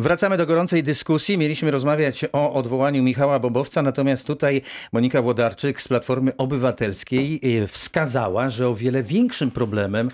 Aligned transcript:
Wracamy 0.00 0.36
do 0.36 0.46
gorącej 0.46 0.82
dyskusji. 0.82 1.38
Mieliśmy 1.38 1.70
rozmawiać 1.70 2.24
o 2.32 2.52
odwołaniu 2.52 3.02
Michała 3.02 3.38
Bobowca, 3.38 3.82
natomiast 3.82 4.26
tutaj 4.26 4.62
Monika 4.92 5.22
Włodarczyk 5.22 5.82
z 5.82 5.88
Platformy 5.88 6.36
Obywatelskiej 6.36 7.40
e, 7.42 7.66
wskazała, 7.66 8.48
że 8.48 8.68
o 8.68 8.74
wiele 8.74 9.02
większym 9.02 9.50
problemem 9.50 10.10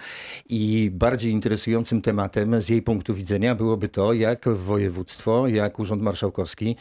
i 0.49 0.91
bardziej 0.93 1.33
interesującym 1.33 2.03
tematem 2.03 2.63
z 2.63 2.69
jej 2.69 2.83
punktu 2.83 3.15
widzenia 3.15 3.55
byłoby 3.55 3.89
to, 3.89 4.13
jak 4.13 4.49
województwo, 4.49 5.49
jak 5.49 5.79
Urząd 5.79 6.03
Marszałkowski 6.03 6.77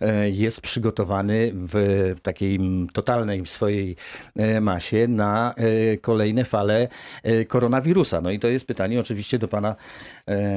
e, 0.00 0.30
jest 0.30 0.60
przygotowany 0.60 1.52
w 1.54 2.14
takiej 2.22 2.58
totalnej 2.92 3.46
swojej 3.46 3.96
e, 4.36 4.60
masie 4.60 5.08
na 5.08 5.54
kolejne 6.00 6.44
fale 6.44 6.88
koronawirusa. 7.48 8.20
No 8.20 8.30
i 8.30 8.38
to 8.38 8.48
jest 8.48 8.66
pytanie 8.66 9.00
oczywiście 9.00 9.38
do 9.38 9.48
pana 9.48 9.76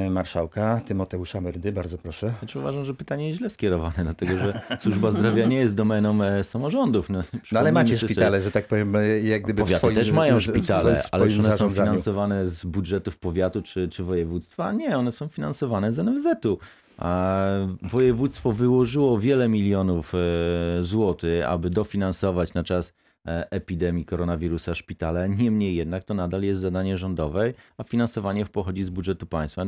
marszałka 0.09 0.81
Tymoteusza 0.85 1.41
Merdy. 1.41 1.71
Bardzo 1.85 1.97
proszę. 1.97 2.33
Znaczy 2.39 2.59
uważam, 2.59 2.85
że 2.85 2.93
pytanie 2.93 3.27
jest 3.27 3.39
źle 3.39 3.49
skierowane, 3.49 3.95
dlatego 4.03 4.37
że 4.37 4.61
służba 4.79 5.11
zdrowia 5.11 5.45
nie 5.45 5.57
jest 5.57 5.75
domeną 5.75 6.23
e, 6.23 6.43
samorządów. 6.43 7.09
No, 7.09 7.21
no 7.51 7.59
ale 7.59 7.71
macie 7.71 7.97
szpitale, 7.97 8.41
że 8.41 8.51
tak 8.51 8.67
powiem, 8.67 8.93
jak 9.23 9.43
gdyby 9.43 9.61
Powiaty 9.61 9.79
swoim, 9.79 9.95
też 9.95 10.11
mają 10.11 10.39
szpitale, 10.39 11.03
ale 11.11 11.27
czy 11.27 11.39
one 11.39 11.57
są 11.57 11.69
finansowane 11.69 12.45
z 12.45 12.65
budżetów 12.65 13.17
powiatu 13.17 13.61
czy, 13.61 13.89
czy 13.89 14.03
województwa? 14.03 14.71
Nie, 14.71 14.97
one 14.97 15.11
są 15.11 15.27
finansowane 15.27 15.93
z 15.93 15.97
NFZ-u. 15.97 16.57
A 16.97 17.41
województwo 17.81 18.51
wyłożyło 18.51 19.19
wiele 19.19 19.49
milionów 19.49 20.13
e, 20.15 20.83
złotych, 20.83 21.45
aby 21.45 21.69
dofinansować 21.69 22.53
na 22.53 22.63
czas 22.63 22.93
epidemii 23.25 24.05
koronawirusa 24.05 24.75
szpitale. 24.75 25.29
Niemniej 25.29 25.75
jednak 25.75 26.03
to 26.03 26.13
nadal 26.13 26.43
jest 26.43 26.61
zadanie 26.61 26.97
rządowe, 26.97 27.53
a 27.77 27.83
finansowanie 27.83 28.45
pochodzi 28.45 28.83
z 28.83 28.89
budżetu 28.89 29.25
państwa, 29.25 29.65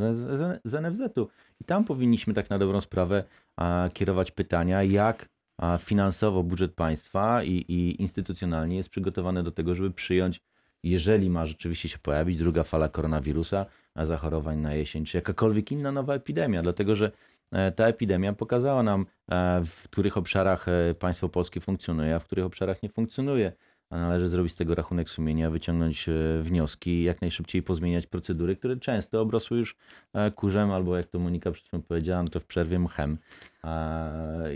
z 0.65 0.73
NFZ-u. 0.73 1.27
I 1.61 1.63
tam 1.65 1.85
powinniśmy 1.85 2.33
tak 2.33 2.49
na 2.49 2.59
dobrą 2.59 2.81
sprawę 2.81 3.23
kierować 3.93 4.31
pytania, 4.31 4.83
jak 4.83 5.29
finansowo 5.79 6.43
budżet 6.43 6.73
państwa 6.73 7.43
i, 7.43 7.51
i 7.51 8.01
instytucjonalnie 8.01 8.75
jest 8.75 8.89
przygotowany 8.89 9.43
do 9.43 9.51
tego, 9.51 9.75
żeby 9.75 9.91
przyjąć, 9.91 10.41
jeżeli 10.83 11.29
ma 11.29 11.45
rzeczywiście 11.45 11.89
się 11.89 11.97
pojawić 11.97 12.37
druga 12.37 12.63
fala 12.63 12.89
koronawirusa, 12.89 13.65
zachorowań 13.95 14.57
na 14.57 14.73
jesień, 14.73 15.05
czy 15.05 15.17
jakakolwiek 15.17 15.71
inna 15.71 15.91
nowa 15.91 16.13
epidemia, 16.13 16.61
dlatego 16.61 16.95
że 16.95 17.11
E, 17.11 17.36
ta 17.75 17.87
epidemia 17.87 18.33
pokazała 18.33 18.83
nam, 18.83 19.05
e, 19.31 19.61
w 19.65 19.83
których 19.83 20.17
obszarach 20.17 20.67
e, 20.67 20.93
państwo 20.93 21.29
polskie 21.29 21.61
funkcjonuje, 21.61 22.15
a 22.15 22.19
w 22.19 22.25
których 22.25 22.45
obszarach 22.45 22.83
nie 22.83 22.89
funkcjonuje. 22.89 23.51
A 23.89 23.97
należy 23.97 24.27
zrobić 24.27 24.53
z 24.53 24.55
tego 24.55 24.75
rachunek 24.75 25.09
sumienia, 25.09 25.49
wyciągnąć 25.49 26.05
wnioski, 26.41 27.03
jak 27.03 27.21
najszybciej 27.21 27.63
pozmieniać 27.63 28.07
procedury, 28.07 28.55
które 28.55 28.77
często 28.77 29.21
obrosły 29.21 29.57
już 29.57 29.75
kurzem, 30.35 30.71
albo 30.71 30.97
jak 30.97 31.07
to 31.07 31.19
Monika 31.19 31.51
przed 31.51 31.67
chwilą 31.67 31.83
powiedziała, 31.83 32.23
no 32.23 32.29
to 32.29 32.39
w 32.39 32.45
przerwie 32.45 32.79
mchem. 32.79 33.17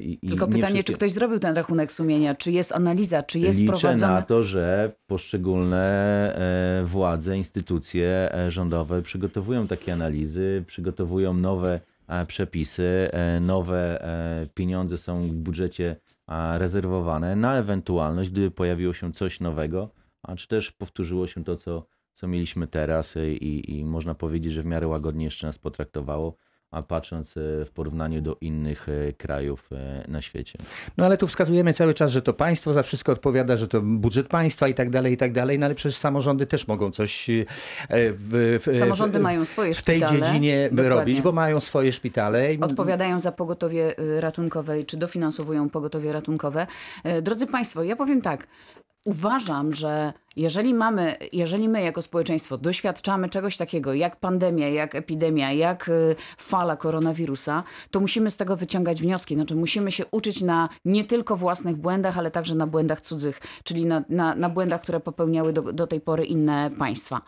I, 0.02 0.20
Tylko 0.28 0.48
pytanie, 0.48 0.62
wszystkie... 0.62 0.84
czy 0.84 0.94
ktoś 0.94 1.12
zrobił 1.12 1.40
ten 1.40 1.56
rachunek 1.56 1.92
sumienia, 1.92 2.36
czy 2.36 2.52
jest 2.52 2.72
analiza, 2.72 3.24
czy 3.24 3.40
jest 3.40 3.60
Liczę 3.60 3.72
prowadzona... 3.72 4.14
na 4.14 4.22
to, 4.22 4.44
że 4.44 4.92
poszczególne 5.08 6.36
władze, 6.84 7.38
instytucje 7.38 8.36
rządowe 8.48 9.02
przygotowują 9.02 9.68
takie 9.68 9.94
analizy, 9.94 10.64
przygotowują 10.68 11.34
nowe 11.34 11.80
E, 11.82 11.91
przepisy, 12.28 13.10
e, 13.12 13.40
nowe 13.40 14.04
e, 14.04 14.48
pieniądze 14.54 14.98
są 14.98 15.22
w 15.22 15.34
budżecie 15.34 15.96
rezerwowane 16.58 17.36
na 17.36 17.58
ewentualność, 17.58 18.30
gdyby 18.30 18.52
pojawiło 18.52 18.94
się 18.94 19.14
coś 19.14 19.40
nowego, 19.40 19.90
a 20.24 20.36
czy 20.36 20.48
też 20.48 20.72
powtórzyło 20.72 21.28
się 21.28 21.44
to, 21.44 21.56
co, 21.56 21.86
co 22.14 22.28
mieliśmy 22.28 22.68
teraz 22.68 23.16
i, 23.42 23.78
i 23.78 23.86
można 23.86 24.16
powiedzieć, 24.16 24.54
że 24.54 24.64
w 24.64 24.66
miarę 24.66 24.88
łagodnie 24.88 25.26
jeszcze 25.26 25.48
nas 25.48 25.60
potraktowało 25.60 26.36
a 26.72 26.82
patrząc 26.82 27.38
e, 27.38 27.66
w 27.66 27.72
porównaniu 27.72 28.22
do 28.22 28.38
innych 28.42 28.88
e, 28.90 29.14
krajów 29.14 29.70
e, 29.72 30.06
na 30.08 30.22
świecie. 30.22 30.60
No 30.98 31.06
ale 31.06 31.18
tu 31.18 31.28
wskazujemy 31.28 31.74
cały 31.74 31.94
czas, 31.94 32.12
że 32.12 32.22
to 32.22 32.34
państwo 32.34 32.74
za 32.74 32.84
wszystko 32.84 33.12
odpowiada, 33.12 33.58
że 33.58 33.68
to 33.68 33.82
budżet 33.82 34.28
państwa 34.28 34.68
i 34.68 34.74
tak 34.74 34.90
dalej, 34.90 35.14
i 35.14 35.18
tak 35.18 35.32
dalej, 35.32 35.60
no 35.60 35.66
ale 35.66 35.76
przecież 35.76 35.98
samorządy 35.98 36.46
też 36.46 36.68
mogą 36.68 36.92
coś 36.92 37.28
w, 37.90 38.60
w, 38.66 38.78
Samorządy 38.78 39.20
w, 39.20 39.22
mają 39.22 39.46
swoje 39.46 39.74
w 39.74 39.82
tej 39.82 40.00
szpitale. 40.00 40.20
dziedzinie 40.22 40.70
Dokładnie. 40.70 40.90
robić, 40.90 41.22
bo 41.22 41.32
mają 41.32 41.60
swoje 41.60 41.92
szpitale. 41.92 42.50
Odpowiadają 42.62 43.20
za 43.20 43.32
pogotowie 43.32 43.96
ratunkowe, 44.20 44.84
czy 44.84 44.98
dofinansowują 44.98 45.70
pogotowie 45.70 46.12
ratunkowe. 46.12 46.68
Drodzy 47.22 47.48
Państwo, 47.48 47.84
ja 47.84 47.96
powiem 47.96 48.22
tak, 48.22 48.48
Uważam, 49.06 49.74
że 49.74 50.14
jeżeli 50.36 50.74
mamy, 50.74 51.16
jeżeli 51.34 51.70
my 51.70 51.82
jako 51.82 52.02
społeczeństwo 52.02 52.58
doświadczamy 52.58 53.30
czegoś 53.30 53.58
takiego 53.58 53.94
jak 53.94 54.16
pandemia, 54.16 54.70
jak 54.70 54.96
epidemia, 54.96 55.52
jak 55.52 55.90
y, 55.90 56.16
fala 56.38 56.76
koronawirusa, 56.76 57.64
to 57.92 58.00
musimy 58.00 58.32
z 58.32 58.38
tego 58.38 58.56
wyciągać 58.56 59.02
wnioski. 59.02 59.36
Znaczy 59.36 59.56
musimy 59.56 59.92
się 59.92 60.06
uczyć 60.12 60.42
na 60.42 60.70
nie 60.86 61.04
tylko 61.04 61.38
własnych 61.38 61.76
błędach, 61.76 62.18
ale 62.18 62.32
także 62.32 62.56
na 62.56 62.68
błędach 62.68 63.02
cudzych, 63.02 63.40
czyli 63.64 63.86
na, 63.86 64.04
na, 64.10 64.36
na 64.36 64.50
błędach, 64.50 64.82
które 64.82 65.00
popełniały 65.00 65.54
do, 65.54 65.62
do 65.62 65.88
tej 65.88 66.02
pory 66.02 66.26
inne 66.26 66.72
państwa. 66.80 67.22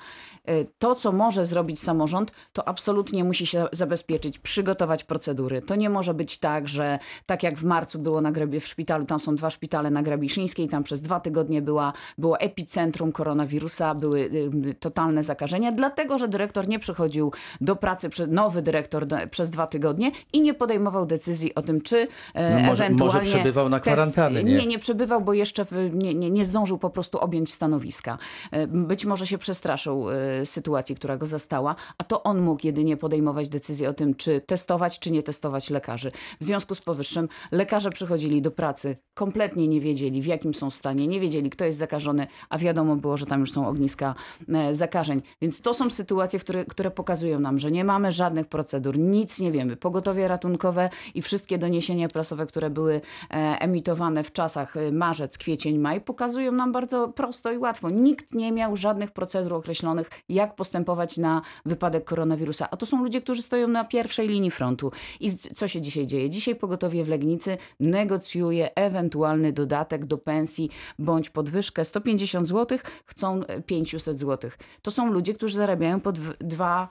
Y, 0.50 0.68
to, 0.78 0.96
co 0.96 1.12
może 1.12 1.46
zrobić 1.46 1.80
samorząd, 1.80 2.32
to 2.54 2.68
absolutnie 2.68 3.24
musi 3.24 3.46
się 3.46 3.66
zabezpieczyć, 3.72 4.40
przygotować 4.40 5.04
procedury. 5.04 5.62
To 5.62 5.76
nie 5.76 5.90
może 5.90 6.14
być 6.14 6.38
tak, 6.38 6.68
że 6.68 7.00
tak 7.26 7.44
jak 7.44 7.58
w 7.58 7.64
marcu 7.64 8.00
było 8.00 8.22
na 8.22 8.32
Grabie 8.32 8.60
w 8.60 8.68
szpitalu, 8.68 9.06
tam 9.06 9.20
są 9.20 9.36
dwa 9.36 9.50
szpitale 9.50 9.92
na 9.92 10.04
Grabiszyńskiej, 10.04 10.70
tam 10.70 10.84
przez 10.84 11.02
dwa 11.02 11.20
tygodnie 11.20 11.62
była, 11.64 11.94
było 12.18 12.40
epicentrum 12.40 13.12
koronawirusa, 13.12 13.96
były 13.96 14.20
y, 14.20 14.76
totalne 14.80 15.24
zakażenia, 15.24 15.72
dlatego 15.72 16.18
że 16.18 16.28
dyrektor 16.28 16.68
nie 16.68 16.80
przychodził 16.80 17.32
do 17.62 17.76
pracy, 17.76 18.10
nowy 18.28 18.62
dyrektor 18.62 19.08
przez 19.32 19.50
dwa 19.50 19.68
tygodnie 19.68 20.12
i 20.34 20.42
nie 20.42 20.54
podejmował 20.54 21.06
decyzji 21.06 21.56
o 21.56 21.62
tym, 21.62 21.82
czy 21.82 22.08
e, 22.34 22.60
no 22.62 22.68
może, 22.68 22.86
ewentualnie... 22.86 23.20
Może 23.20 23.36
przebywał 23.36 23.70
na 23.70 23.80
kwarantannie, 23.80 24.44
nie? 24.44 24.68
Nie, 24.68 24.80
przebywał, 24.80 25.22
bo 25.22 25.34
jeszcze 25.34 25.66
nie, 25.94 26.14
nie, 26.16 26.30
nie 26.30 26.46
zdążył 26.46 26.78
po 26.78 26.90
prostu 26.90 27.20
objąć 27.20 27.54
stanowiska. 27.54 28.18
E, 28.52 28.68
być 28.68 29.06
może 29.06 29.28
się 29.28 29.38
przestraszył 29.38 30.10
e, 30.12 30.46
sytuacji, 30.46 30.96
która 30.96 31.18
go 31.18 31.26
zastała, 31.26 31.76
a 31.98 32.04
to 32.04 32.24
on 32.24 32.42
mógł 32.42 32.68
jedynie 32.68 32.98
podejmować 32.98 33.50
decyzję 33.50 33.90
o 33.90 33.94
tym, 33.94 34.16
czy 34.16 34.42
testować, 34.42 35.00
czy 35.00 35.12
nie 35.12 35.24
testować 35.24 35.70
lekarzy. 35.70 36.12
W 36.40 36.44
związku 36.44 36.76
z 36.76 36.82
powyższym 36.82 37.28
lekarze 37.52 37.90
przychodzili 37.90 38.42
do 38.42 38.52
pracy, 38.52 38.98
kompletnie 39.14 39.68
nie 39.68 39.82
wiedzieli 39.82 40.22
w 40.22 40.26
jakim 40.26 40.54
są 40.54 40.72
stanie, 40.72 41.08
nie 41.08 41.20
wiedzieli 41.20 41.50
kto 41.54 41.66
jest 41.66 41.80
zakażony, 41.80 42.28
a 42.50 42.58
wiadomo 42.58 42.96
było, 42.96 43.18
że 43.18 43.26
tam 43.26 43.40
już 43.40 43.52
są 43.52 43.68
ogniska 43.68 44.16
e, 44.54 44.76
zakażeń. 44.76 45.22
Więc 45.42 45.62
to 45.62 45.74
są 45.74 45.90
sytuacje, 45.90 46.40
które, 46.40 46.66
które 46.66 46.92
pokazują 46.92 47.40
nam, 47.40 47.60
że 47.60 47.72
nie 47.72 47.84
mamy 47.84 48.12
żadnych 48.12 48.48
procedur, 48.48 48.98
nic 48.98 49.40
nie 49.40 49.52
wiemy. 49.52 49.76
Pogotowie 49.76 50.28
ratunkowe 50.28 50.90
i 51.16 51.22
wszystkie 51.22 51.58
doniesienia 51.58 52.08
prasowe, 52.08 52.46
które 52.46 52.70
były 52.70 52.96
e, 52.96 53.36
emitowane 53.60 54.24
w 54.24 54.32
czasach 54.32 54.78
e, 54.78 54.92
marzec, 54.92 55.38
kwiecień, 55.38 55.78
maj, 55.78 56.02
pokazują 56.02 56.52
nam 56.52 56.72
bardzo 56.72 57.08
prosto 57.08 57.52
i 57.52 57.58
łatwo. 57.58 57.90
Nikt 57.90 58.34
nie 58.34 58.52
miał 58.52 58.78
żadnych 58.78 59.12
procedur 59.12 59.54
określonych, 59.54 60.10
jak 60.30 60.56
postępować 60.56 61.18
na 61.18 61.42
wypadek 61.66 62.04
koronawirusa. 62.04 62.68
A 62.72 62.78
to 62.78 62.86
są 62.86 63.04
ludzie, 63.04 63.22
którzy 63.22 63.42
stoją 63.42 63.68
na 63.68 63.86
pierwszej 63.86 64.28
linii 64.28 64.52
frontu. 64.52 64.92
I 65.20 65.32
co 65.38 65.68
się 65.68 65.82
dzisiaj 65.82 66.08
dzieje? 66.08 66.30
Dzisiaj 66.30 66.56
pogotowie 66.56 67.04
w 67.04 67.08
Legnicy 67.08 67.58
negocjuje 67.80 68.76
ewentualny 68.76 69.54
dodatek 69.54 70.06
do 70.06 70.18
pensji 70.18 70.70
bądź 71.00 71.30
podwyżkę 71.44 71.86
150 71.86 72.48
zł, 72.48 72.78
chcą 73.06 73.42
500 73.66 74.20
zł. 74.20 74.52
To 74.82 74.92
są 74.92 75.12
ludzie, 75.12 75.34
którzy 75.34 75.58
zarabiają 75.58 76.02
po 76.02 76.12
2 76.40 76.90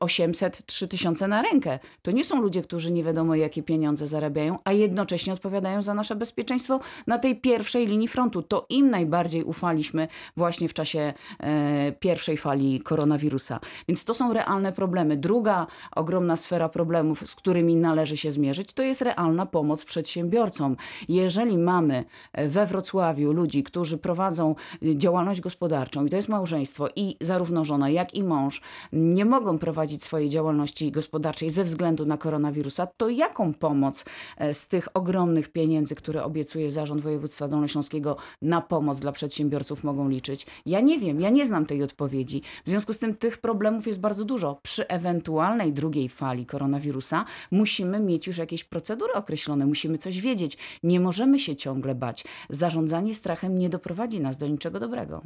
800, 0.00 0.66
3000 0.66 1.28
na 1.28 1.42
rękę. 1.42 1.78
To 2.02 2.10
nie 2.10 2.24
są 2.24 2.40
ludzie, 2.40 2.62
którzy 2.62 2.92
nie 2.92 3.04
wiadomo 3.04 3.34
jakie 3.34 3.62
pieniądze 3.62 4.06
zarabiają, 4.06 4.58
a 4.64 4.72
jednocześnie 4.72 5.32
odpowiadają 5.32 5.82
za 5.82 5.94
nasze 5.94 6.16
bezpieczeństwo 6.16 6.80
na 7.06 7.18
tej 7.18 7.36
pierwszej 7.36 7.86
linii 7.86 8.08
frontu. 8.08 8.42
To 8.42 8.66
im 8.68 8.90
najbardziej 8.90 9.44
ufaliśmy 9.44 10.08
właśnie 10.36 10.68
w 10.68 10.74
czasie 10.74 11.12
e, 11.40 11.92
pierwszej 11.92 12.36
fali 12.36 12.80
koronawirusa. 12.80 13.60
Więc 13.88 14.04
to 14.04 14.14
są 14.14 14.32
realne 14.32 14.72
problemy. 14.72 15.16
Druga 15.16 15.66
ogromna 15.96 16.36
sfera 16.36 16.68
problemów, 16.68 17.28
z 17.28 17.34
którymi 17.34 17.76
należy 17.76 18.16
się 18.16 18.30
zmierzyć, 18.30 18.72
to 18.72 18.82
jest 18.82 19.02
realna 19.02 19.46
pomoc 19.46 19.84
przedsiębiorcom. 19.84 20.76
Jeżeli 21.08 21.58
mamy 21.58 22.04
e, 22.32 22.48
we 22.48 22.66
Wrocławiu 22.66 23.32
ludzi, 23.32 23.62
którzy 23.62 23.98
prowadzą 23.98 24.54
e, 24.82 24.96
działalność 24.96 25.40
gospodarczą 25.40 26.06
i 26.06 26.10
to 26.10 26.16
jest 26.16 26.28
małżeństwo 26.28 26.88
i 26.96 27.16
zarówno 27.20 27.64
żona, 27.64 27.90
jak 27.90 28.14
i 28.14 28.24
mąż 28.24 28.62
nie 28.92 29.24
mogą 29.24 29.58
prowadzić 29.60 30.04
swojej 30.04 30.28
działalności 30.28 30.92
gospodarczej 30.92 31.50
ze 31.50 31.64
względu 31.64 32.06
na 32.06 32.16
koronawirusa, 32.18 32.86
to 32.86 33.08
jaką 33.08 33.54
pomoc 33.54 34.04
e, 34.36 34.54
z 34.54 34.68
tych 34.68 34.88
ogromnych 34.94 35.52
pieniędzy, 35.52 35.94
które 35.94 36.24
obiecuje 36.24 36.70
Zarząd 36.70 37.00
Województwa 37.00 37.48
Dolnośląskiego 37.48 38.16
na 38.42 38.60
pomoc 38.60 39.00
dla 39.00 39.12
przedsiębiorców 39.12 39.84
mogą 39.84 40.08
liczyć? 40.08 40.46
Ja 40.66 40.80
nie 40.80 40.98
wiem, 40.98 41.20
ja 41.20 41.30
nie 41.30 41.46
znam 41.46 41.66
tej 41.66 41.82
odpowiedzi. 41.82 42.42
W 42.64 42.68
związku 42.68 42.92
z 42.92 42.98
tym 42.98 43.14
tych 43.14 43.38
problemów 43.38 43.86
jest 43.86 44.00
bardzo 44.00 44.24
dużo. 44.24 44.60
Przy 44.62 44.88
ewentualnej 44.88 45.72
drugiej 45.72 46.08
fali 46.08 46.46
koronawirusa 46.46 47.24
musimy 47.50 48.00
mieć 48.00 48.26
już 48.26 48.38
jakieś 48.38 48.64
procedury 48.64 49.12
określone, 49.12 49.66
musimy 49.66 49.98
coś 49.98 50.20
wiedzieć. 50.20 50.58
Nie 50.82 51.00
możemy 51.00 51.38
się 51.38 51.56
ciągle 51.56 51.94
bać. 51.94 52.24
Zarządzanie 52.50 53.14
strachem 53.14 53.58
nie 53.58 53.68
doprowadzi 53.68 54.20
nas 54.20 54.36
do 54.36 54.46
niczego 54.46 54.80
dobrego. 54.80 55.22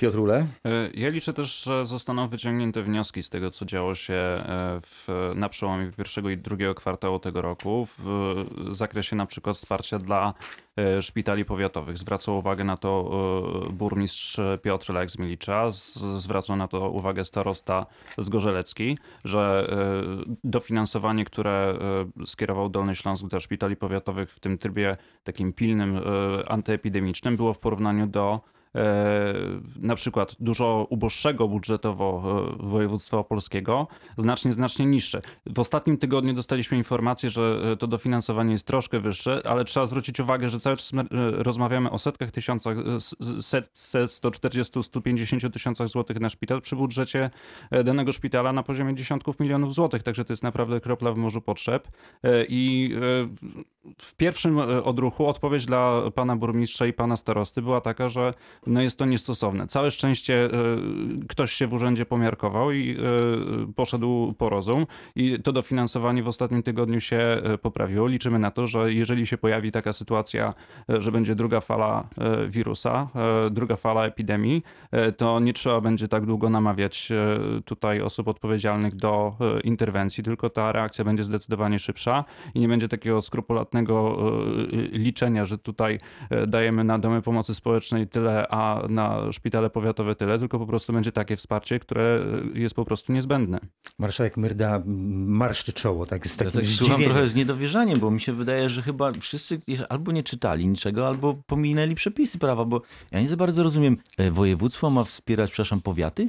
Piotrule? 0.00 0.46
E, 0.64 0.90
ja 0.94 1.08
liczę 1.08 1.32
też, 1.32 1.62
że 1.64 1.86
zostaną 1.86 2.28
wyciągnięte 2.28 2.82
wnioski 2.82 3.22
z 3.22 3.30
tego, 3.30 3.50
co 3.50 3.64
działo 3.64 3.94
się 3.94 4.14
e, 4.14 4.80
w, 4.80 5.32
na 5.34 5.48
przełomie 5.48 5.92
pierwszego 5.92 6.30
i 6.30 6.36
drugiego 6.36 6.74
kwartału 6.74 7.18
tego 7.18 7.42
roku 7.42 7.86
w 7.98 8.44
zakresie 8.70 9.16
na 9.16 9.26
przykład 9.26 9.56
wsparcia 9.56 9.98
dla 9.98 10.34
e, 10.76 11.02
szpitali 11.02 11.44
powiatowych. 11.44 11.98
Zwracał 11.98 12.38
uwagę 12.38 12.64
na 12.64 12.76
to 12.76 13.10
burmistrz 13.72 14.40
Piotr 14.62 14.92
Lek 14.92 15.10
z 15.10 15.18
Milicza, 15.18 15.70
zwracał 16.16 16.56
na 16.56 16.68
to 16.68 16.90
uwagę 16.90 17.24
starosta 17.24 17.86
z 18.18 18.28
Gorzelecki, 18.28 18.98
że 19.24 19.66
dofinansowanie, 20.44 21.24
które 21.24 21.78
skierował 22.26 22.68
Dolny 22.68 22.94
Śląsk 22.94 23.26
do 23.26 23.40
szpitali 23.40 23.76
powiatowych 23.76 24.32
w 24.32 24.40
tym 24.40 24.58
trybie 24.58 24.96
takim 25.24 25.52
pilnym, 25.52 26.00
antyepidemicznym 26.48 27.36
było 27.36 27.52
w 27.52 27.58
porównaniu 27.58 28.06
do 28.06 28.40
na 29.76 29.94
przykład 29.94 30.36
dużo 30.40 30.86
uboższego 30.90 31.48
budżetowo 31.48 32.22
e, 32.62 32.66
województwa 32.66 33.18
opolskiego, 33.18 33.86
znacznie, 34.16 34.52
znacznie 34.52 34.86
niższe. 34.86 35.20
W 35.46 35.58
ostatnim 35.58 35.98
tygodniu 35.98 36.34
dostaliśmy 36.34 36.76
informację, 36.76 37.30
że 37.30 37.60
e, 37.72 37.76
to 37.76 37.86
dofinansowanie 37.86 38.52
jest 38.52 38.66
troszkę 38.66 39.00
wyższe, 39.00 39.42
ale 39.44 39.64
trzeba 39.64 39.86
zwrócić 39.86 40.20
uwagę, 40.20 40.48
że 40.48 40.58
cały 40.60 40.76
czas 40.76 40.92
rozmawiamy 41.32 41.90
o 41.90 41.98
setkach 41.98 42.30
tysiącach, 42.30 42.76
set, 43.40 43.70
set 43.74 44.10
140, 44.10 44.82
150 44.82 45.52
tysiącach 45.52 45.88
złotych 45.88 46.20
na 46.20 46.28
szpital 46.28 46.60
przy 46.60 46.76
budżecie 46.76 47.30
danego 47.84 48.12
szpitala 48.12 48.52
na 48.52 48.62
poziomie 48.62 48.94
dziesiątków 48.94 49.40
milionów 49.40 49.74
złotych, 49.74 50.02
także 50.02 50.24
to 50.24 50.32
jest 50.32 50.42
naprawdę 50.42 50.80
kropla 50.80 51.12
w 51.12 51.16
morzu 51.16 51.40
potrzeb 51.40 51.88
i 52.48 52.94
w 53.98 54.14
pierwszym 54.14 54.58
odruchu 54.84 55.26
odpowiedź 55.26 55.66
dla 55.66 56.02
pana 56.14 56.36
burmistrza 56.36 56.86
i 56.86 56.92
pana 56.92 57.16
starosty 57.16 57.62
była 57.62 57.80
taka, 57.80 58.08
że 58.08 58.34
no 58.66 58.82
jest 58.82 58.98
to 58.98 59.04
niestosowne. 59.04 59.66
Całe 59.66 59.90
szczęście 59.90 60.44
e, 60.44 60.50
ktoś 61.28 61.52
się 61.52 61.66
w 61.66 61.72
urzędzie 61.72 62.06
pomiarkował 62.06 62.72
i 62.72 62.96
e, 62.96 63.72
poszedł 63.76 64.34
po 64.38 64.48
rozum 64.48 64.86
i 65.16 65.38
to 65.42 65.52
dofinansowanie 65.52 66.22
w 66.22 66.28
ostatnim 66.28 66.62
tygodniu 66.62 67.00
się 67.00 67.16
e, 67.16 67.58
poprawiło. 67.58 68.06
Liczymy 68.06 68.38
na 68.38 68.50
to, 68.50 68.66
że 68.66 68.92
jeżeli 68.92 69.26
się 69.26 69.38
pojawi 69.38 69.72
taka 69.72 69.92
sytuacja, 69.92 70.54
że 70.88 71.12
będzie 71.12 71.34
druga 71.34 71.60
fala 71.60 72.08
wirusa, 72.48 73.08
druga 73.50 73.76
fala 73.76 74.06
epidemii, 74.06 74.62
to 75.16 75.40
nie 75.40 75.52
trzeba 75.52 75.80
będzie 75.80 76.08
tak 76.08 76.26
długo 76.26 76.50
namawiać 76.50 77.12
tutaj 77.64 78.00
osób 78.02 78.28
odpowiedzialnych 78.28 78.96
do 78.96 79.34
interwencji, 79.64 80.24
tylko 80.24 80.50
ta 80.50 80.72
reakcja 80.72 81.04
będzie 81.04 81.24
zdecydowanie 81.24 81.78
szybsza 81.78 82.24
i 82.54 82.60
nie 82.60 82.68
będzie 82.68 82.88
takiego 82.88 83.22
skrupulatnego 83.22 83.69
liczenia, 84.92 85.44
że 85.44 85.58
tutaj 85.58 85.98
dajemy 86.46 86.84
na 86.84 86.98
domy 86.98 87.22
pomocy 87.22 87.54
społecznej 87.54 88.08
tyle, 88.08 88.46
a 88.50 88.82
na 88.88 89.32
szpitale 89.32 89.70
powiatowe 89.70 90.14
tyle, 90.14 90.38
tylko 90.38 90.58
po 90.58 90.66
prostu 90.66 90.92
będzie 90.92 91.12
takie 91.12 91.36
wsparcie, 91.36 91.78
które 91.78 92.20
jest 92.54 92.74
po 92.74 92.84
prostu 92.84 93.12
niezbędne. 93.12 93.60
Marszałek 93.98 94.36
Myrda 94.36 94.82
marszczy 95.26 95.72
czoło, 95.72 96.06
tak 96.06 96.26
z 96.26 96.36
takim 96.36 96.52
ja 96.54 96.60
tak 96.60 96.70
słucham 96.70 97.02
trochę 97.02 97.26
z 97.26 97.34
niedowierzaniem, 97.34 98.00
bo 98.00 98.10
mi 98.10 98.20
się 98.20 98.32
wydaje, 98.32 98.68
że 98.68 98.82
chyba 98.82 99.12
wszyscy 99.12 99.60
albo 99.88 100.12
nie 100.12 100.22
czytali 100.22 100.68
niczego, 100.68 101.06
albo 101.06 101.34
pominęli 101.46 101.94
przepisy 101.94 102.38
prawa, 102.38 102.64
bo 102.64 102.82
ja 103.12 103.20
nie 103.20 103.28
za 103.28 103.36
bardzo 103.36 103.62
rozumiem, 103.62 103.96
e, 104.18 104.30
województwo 104.30 104.90
ma 104.90 105.04
wspierać, 105.04 105.50
przepraszam, 105.50 105.80
powiaty? 105.80 106.28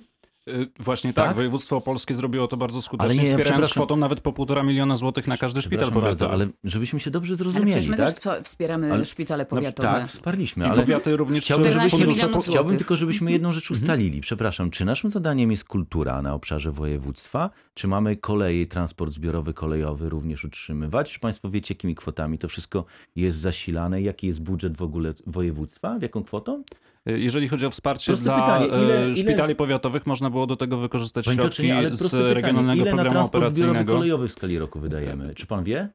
Y, 0.52 0.68
właśnie 0.80 1.14
tak? 1.14 1.26
tak, 1.26 1.36
województwo 1.36 1.78
opolskie 1.78 2.16
zrobiło 2.16 2.48
to 2.48 2.58
bardzo 2.58 2.82
skutecznie, 2.82 3.20
ale 3.20 3.24
nie, 3.24 3.38
wspierając 3.38 3.70
kwotą 3.70 3.96
nawet 3.96 4.22
po 4.22 4.34
półtora 4.34 4.64
miliona 4.64 4.96
złotych 4.96 5.28
na 5.28 5.38
każdy 5.38 5.62
szpital 5.62 5.92
powiatowy. 5.92 6.08
Bardzo, 6.08 6.32
ale 6.32 6.48
żebyśmy 6.64 7.00
się 7.00 7.12
dobrze 7.12 7.36
zrozumieli, 7.36 7.74
ale 7.74 7.88
my 7.90 7.98
tak? 7.98 8.14
też 8.14 8.44
wspieramy 8.44 8.94
ale, 8.94 9.06
szpitale 9.06 9.44
no, 9.44 9.50
powiatowe. 9.50 9.92
No, 9.92 9.98
tak, 9.98 10.08
wsparliśmy, 10.08 10.66
ale 10.66 10.82
powiaty 10.82 11.18
również 11.18 11.44
chciałbym, 11.44 11.74
żebyśmy, 11.74 12.42
chciałbym 12.42 12.78
tylko, 12.78 12.98
żebyśmy 12.98 13.32
jedną 13.32 13.52
rzecz 13.52 13.72
mhm. 13.72 13.82
ustalili. 13.82 14.22
Przepraszam, 14.22 14.72
czy 14.72 14.86
naszym 14.86 15.10
zadaniem 15.10 15.52
jest 15.52 15.64
kultura 15.64 16.22
na 16.22 16.34
obszarze 16.34 16.72
województwa? 16.72 17.50
Czy 17.74 17.88
mamy 17.88 18.16
koleje, 18.16 18.66
transport 18.66 19.14
zbiorowy, 19.14 19.54
kolejowy 19.54 20.10
również 20.10 20.46
utrzymywać? 20.46 21.14
Czy 21.14 21.20
państwo 21.20 21.50
wiecie, 21.50 21.74
jakimi 21.74 21.96
kwotami 21.96 22.38
to 22.38 22.48
wszystko 22.48 22.86
jest 23.16 23.38
zasilane? 23.38 24.02
Jaki 24.02 24.28
jest 24.28 24.42
budżet 24.42 24.78
w 24.78 24.82
ogóle 24.82 25.14
województwa? 25.28 26.00
W 26.00 26.02
jaką 26.02 26.24
kwotą? 26.24 26.64
Jeżeli 27.06 27.48
chodzi 27.48 27.66
o 27.66 27.72
wsparcie 27.72 28.12
Proste 28.12 28.24
dla 28.24 28.42
pytanie, 28.42 28.66
ile, 28.66 29.06
ile... 29.06 29.16
szpitali 29.16 29.56
powiatowych, 29.56 30.06
można 30.06 30.30
było 30.30 30.48
do 30.48 30.56
tego 30.56 30.78
wykorzystać 30.78 31.26
Panie 31.26 31.36
środki 31.36 31.72
z 31.92 32.12
pytanie, 32.12 32.34
regionalnego 32.34 32.82
ile 32.82 32.92
programu 32.92 33.14
na 33.14 33.24
operacyjnego. 33.26 33.94
kolejowy 33.94 34.28
w 34.28 34.32
skali 34.32 34.60
roku 34.60 34.80
wydajemy? 34.80 35.36
Czy 35.36 35.46
pan 35.46 35.64
wie? 35.64 35.90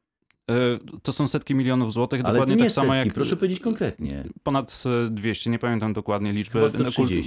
E, 0.49 0.53
to 1.01 1.11
są 1.13 1.27
setki 1.27 1.55
milionów 1.55 1.93
złotych, 1.93 2.21
Ale 2.23 2.33
dokładnie 2.33 2.55
nie 2.55 2.61
tak 2.63 2.71
samo 2.71 2.93
setki, 2.93 3.07
jak. 3.07 3.15
Proszę 3.15 3.35
powiedzieć 3.37 3.59
konkretnie. 3.59 4.23
Ponad 4.43 4.83
200, 5.09 5.49
nie 5.49 5.59
pamiętam 5.59 5.93
dokładnie 5.93 6.33
liczby. 6.33 6.59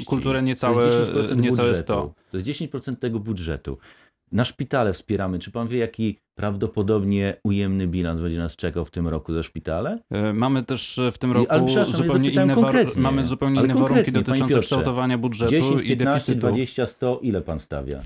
Kulturę 0.06 0.42
niecałe, 0.42 1.06
niecałe 1.36 1.74
100. 1.74 2.14
To 2.30 2.36
jest 2.36 2.48
10% 2.48 2.96
tego 2.96 3.20
budżetu. 3.20 3.78
Na 4.32 4.44
szpitale 4.44 4.92
wspieramy. 4.92 5.38
Czy 5.38 5.50
pan 5.50 5.68
wie, 5.68 5.78
jaki 5.78 6.18
prawdopodobnie 6.34 7.36
ujemny 7.44 7.86
bilans 7.86 8.20
będzie 8.20 8.38
nas 8.38 8.56
czekał 8.56 8.84
w 8.84 8.90
tym 8.90 9.08
roku 9.08 9.32
za 9.32 9.42
szpitale? 9.42 9.98
E, 10.10 10.32
mamy 10.32 10.62
też 10.62 10.98
e, 10.98 11.10
w 11.10 11.18
tym 11.18 11.32
roku 11.32 11.68
zupełnie 11.92 12.30
inne, 12.30 12.54
war- 12.56 12.96
mamy 12.96 13.26
zupełnie 13.26 13.60
inne 13.64 13.74
warunki 13.74 14.12
dotyczące 14.12 14.60
kształtowania 14.60 15.18
budżetu 15.18 15.50
10, 15.50 15.82
15, 15.82 15.92
i 15.92 15.96
deficytu. 15.96 16.38
20, 16.38 16.86
100, 16.86 17.18
ile 17.22 17.40
pan 17.40 17.60
stawia? 17.60 18.02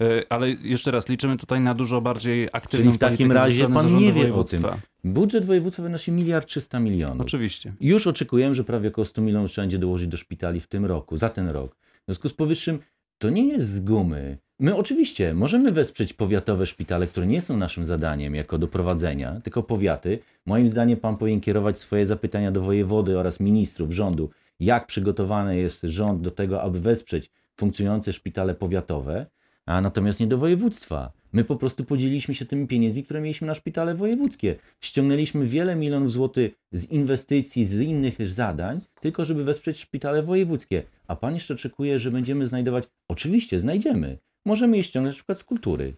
E, 0.00 0.22
ale 0.28 0.50
jeszcze 0.50 0.90
raz, 0.90 1.08
liczymy 1.08 1.36
tutaj 1.36 1.60
na 1.60 1.74
dużo 1.74 2.00
bardziej 2.00 2.48
aktywną 2.52 2.84
Czyli 2.86 2.96
w 2.96 2.98
takim 2.98 3.32
razie 3.32 3.68
pan 3.68 3.96
nie 3.96 4.12
wie 4.12 4.34
o 4.34 4.44
tym. 4.44 4.62
Budżet 5.04 5.44
województwa 5.44 5.82
wynosi 5.82 6.12
miliard 6.12 6.48
300 6.48 6.80
milionów. 6.80 7.26
Oczywiście. 7.26 7.72
Już 7.80 8.06
oczekujemy, 8.06 8.54
że 8.54 8.64
prawie 8.64 8.88
około 8.88 9.04
100 9.04 9.22
milionów 9.22 9.50
trzeba 9.50 9.62
będzie 9.62 9.78
dołożyć 9.78 10.08
do 10.08 10.16
szpitali 10.16 10.60
w 10.60 10.66
tym 10.66 10.84
roku, 10.84 11.16
za 11.16 11.28
ten 11.28 11.48
rok. 11.48 11.76
W 11.76 12.04
związku 12.06 12.28
z 12.28 12.32
powyższym 12.32 12.78
to 13.18 13.30
nie 13.30 13.48
jest 13.48 13.68
z 13.68 13.80
gumy. 13.80 14.38
My 14.58 14.76
oczywiście 14.76 15.34
możemy 15.34 15.72
wesprzeć 15.72 16.12
powiatowe 16.12 16.66
szpitale, 16.66 17.06
które 17.06 17.26
nie 17.26 17.42
są 17.42 17.56
naszym 17.56 17.84
zadaniem 17.84 18.34
jako 18.34 18.58
do 18.58 18.68
prowadzenia, 18.68 19.40
tylko 19.44 19.62
powiaty. 19.62 20.18
Moim 20.46 20.68
zdaniem 20.68 20.96
pan 20.98 21.16
powinien 21.16 21.40
kierować 21.40 21.78
swoje 21.78 22.06
zapytania 22.06 22.52
do 22.52 22.60
wojewody 22.60 23.18
oraz 23.18 23.40
ministrów 23.40 23.92
rządu, 23.92 24.30
jak 24.60 24.86
przygotowany 24.86 25.56
jest 25.56 25.82
rząd 25.82 26.20
do 26.20 26.30
tego, 26.30 26.62
aby 26.62 26.80
wesprzeć 26.80 27.30
funkcjonujące 27.56 28.12
szpitale 28.12 28.54
powiatowe, 28.54 29.26
a 29.66 29.80
natomiast 29.80 30.20
nie 30.20 30.26
do 30.26 30.38
województwa. 30.38 31.12
My 31.32 31.44
po 31.44 31.56
prostu 31.56 31.84
podzieliliśmy 31.84 32.34
się 32.34 32.44
tymi 32.46 32.66
pieniędzmi, 32.66 33.04
które 33.04 33.20
mieliśmy 33.20 33.46
na 33.46 33.54
szpitale 33.54 33.94
wojewódzkie. 33.94 34.56
Ściągnęliśmy 34.80 35.46
wiele 35.46 35.76
milionów 35.76 36.12
złotych 36.12 36.54
z 36.72 36.84
inwestycji, 36.84 37.64
z 37.64 37.80
innych 37.80 38.30
zadań, 38.30 38.80
tylko 39.00 39.24
żeby 39.24 39.44
wesprzeć 39.44 39.80
szpitale 39.80 40.22
wojewódzkie. 40.22 40.82
A 41.06 41.16
pan 41.16 41.34
jeszcze 41.34 41.54
oczekuje, 41.54 41.98
że 41.98 42.10
będziemy 42.10 42.46
znajdować. 42.46 42.84
Oczywiście, 43.08 43.58
znajdziemy 43.58 44.18
możemy 44.46 44.76
je 44.76 44.84
ściągnąć 44.84 45.14
na 45.14 45.18
przykład 45.18 45.38
z 45.38 45.44
kultury. 45.44 45.94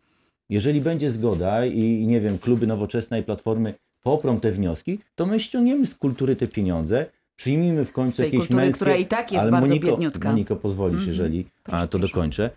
Jeżeli 0.49 0.81
będzie 0.81 1.11
zgoda 1.11 1.67
i 1.67 2.07
nie 2.07 2.21
wiem, 2.21 2.39
kluby 2.39 2.67
nowoczesnej 2.67 3.23
platformy 3.23 3.75
poprą 4.03 4.41
te 4.41 4.53
wnioski, 4.53 4.99
to 5.15 5.27
my 5.27 5.41
ściągniemy 5.41 5.87
z 5.87 5.95
kultury 5.95 6.37
te 6.37 6.47
pieniądze, 6.47 7.07
przyjmijmy 7.37 7.85
w 7.85 7.93
końcu 7.93 8.23
jakieś 8.23 8.39
kultury, 8.39 8.57
męskie... 8.57 8.77
która 8.77 8.97
i 8.97 9.07
tak 9.07 9.33
jest 9.33 9.43
ale 9.43 9.53
bardzo 9.53 9.69
Moniko, 9.69 9.87
biedniutka. 9.87 10.31
Moniko, 10.31 10.57
pozwolisz, 10.57 10.97
mm 10.97 11.07
-hmm. 11.07 11.09
jeżeli 11.09 11.47
a, 11.65 11.87
to 11.87 11.99
dokończę. 11.99 12.51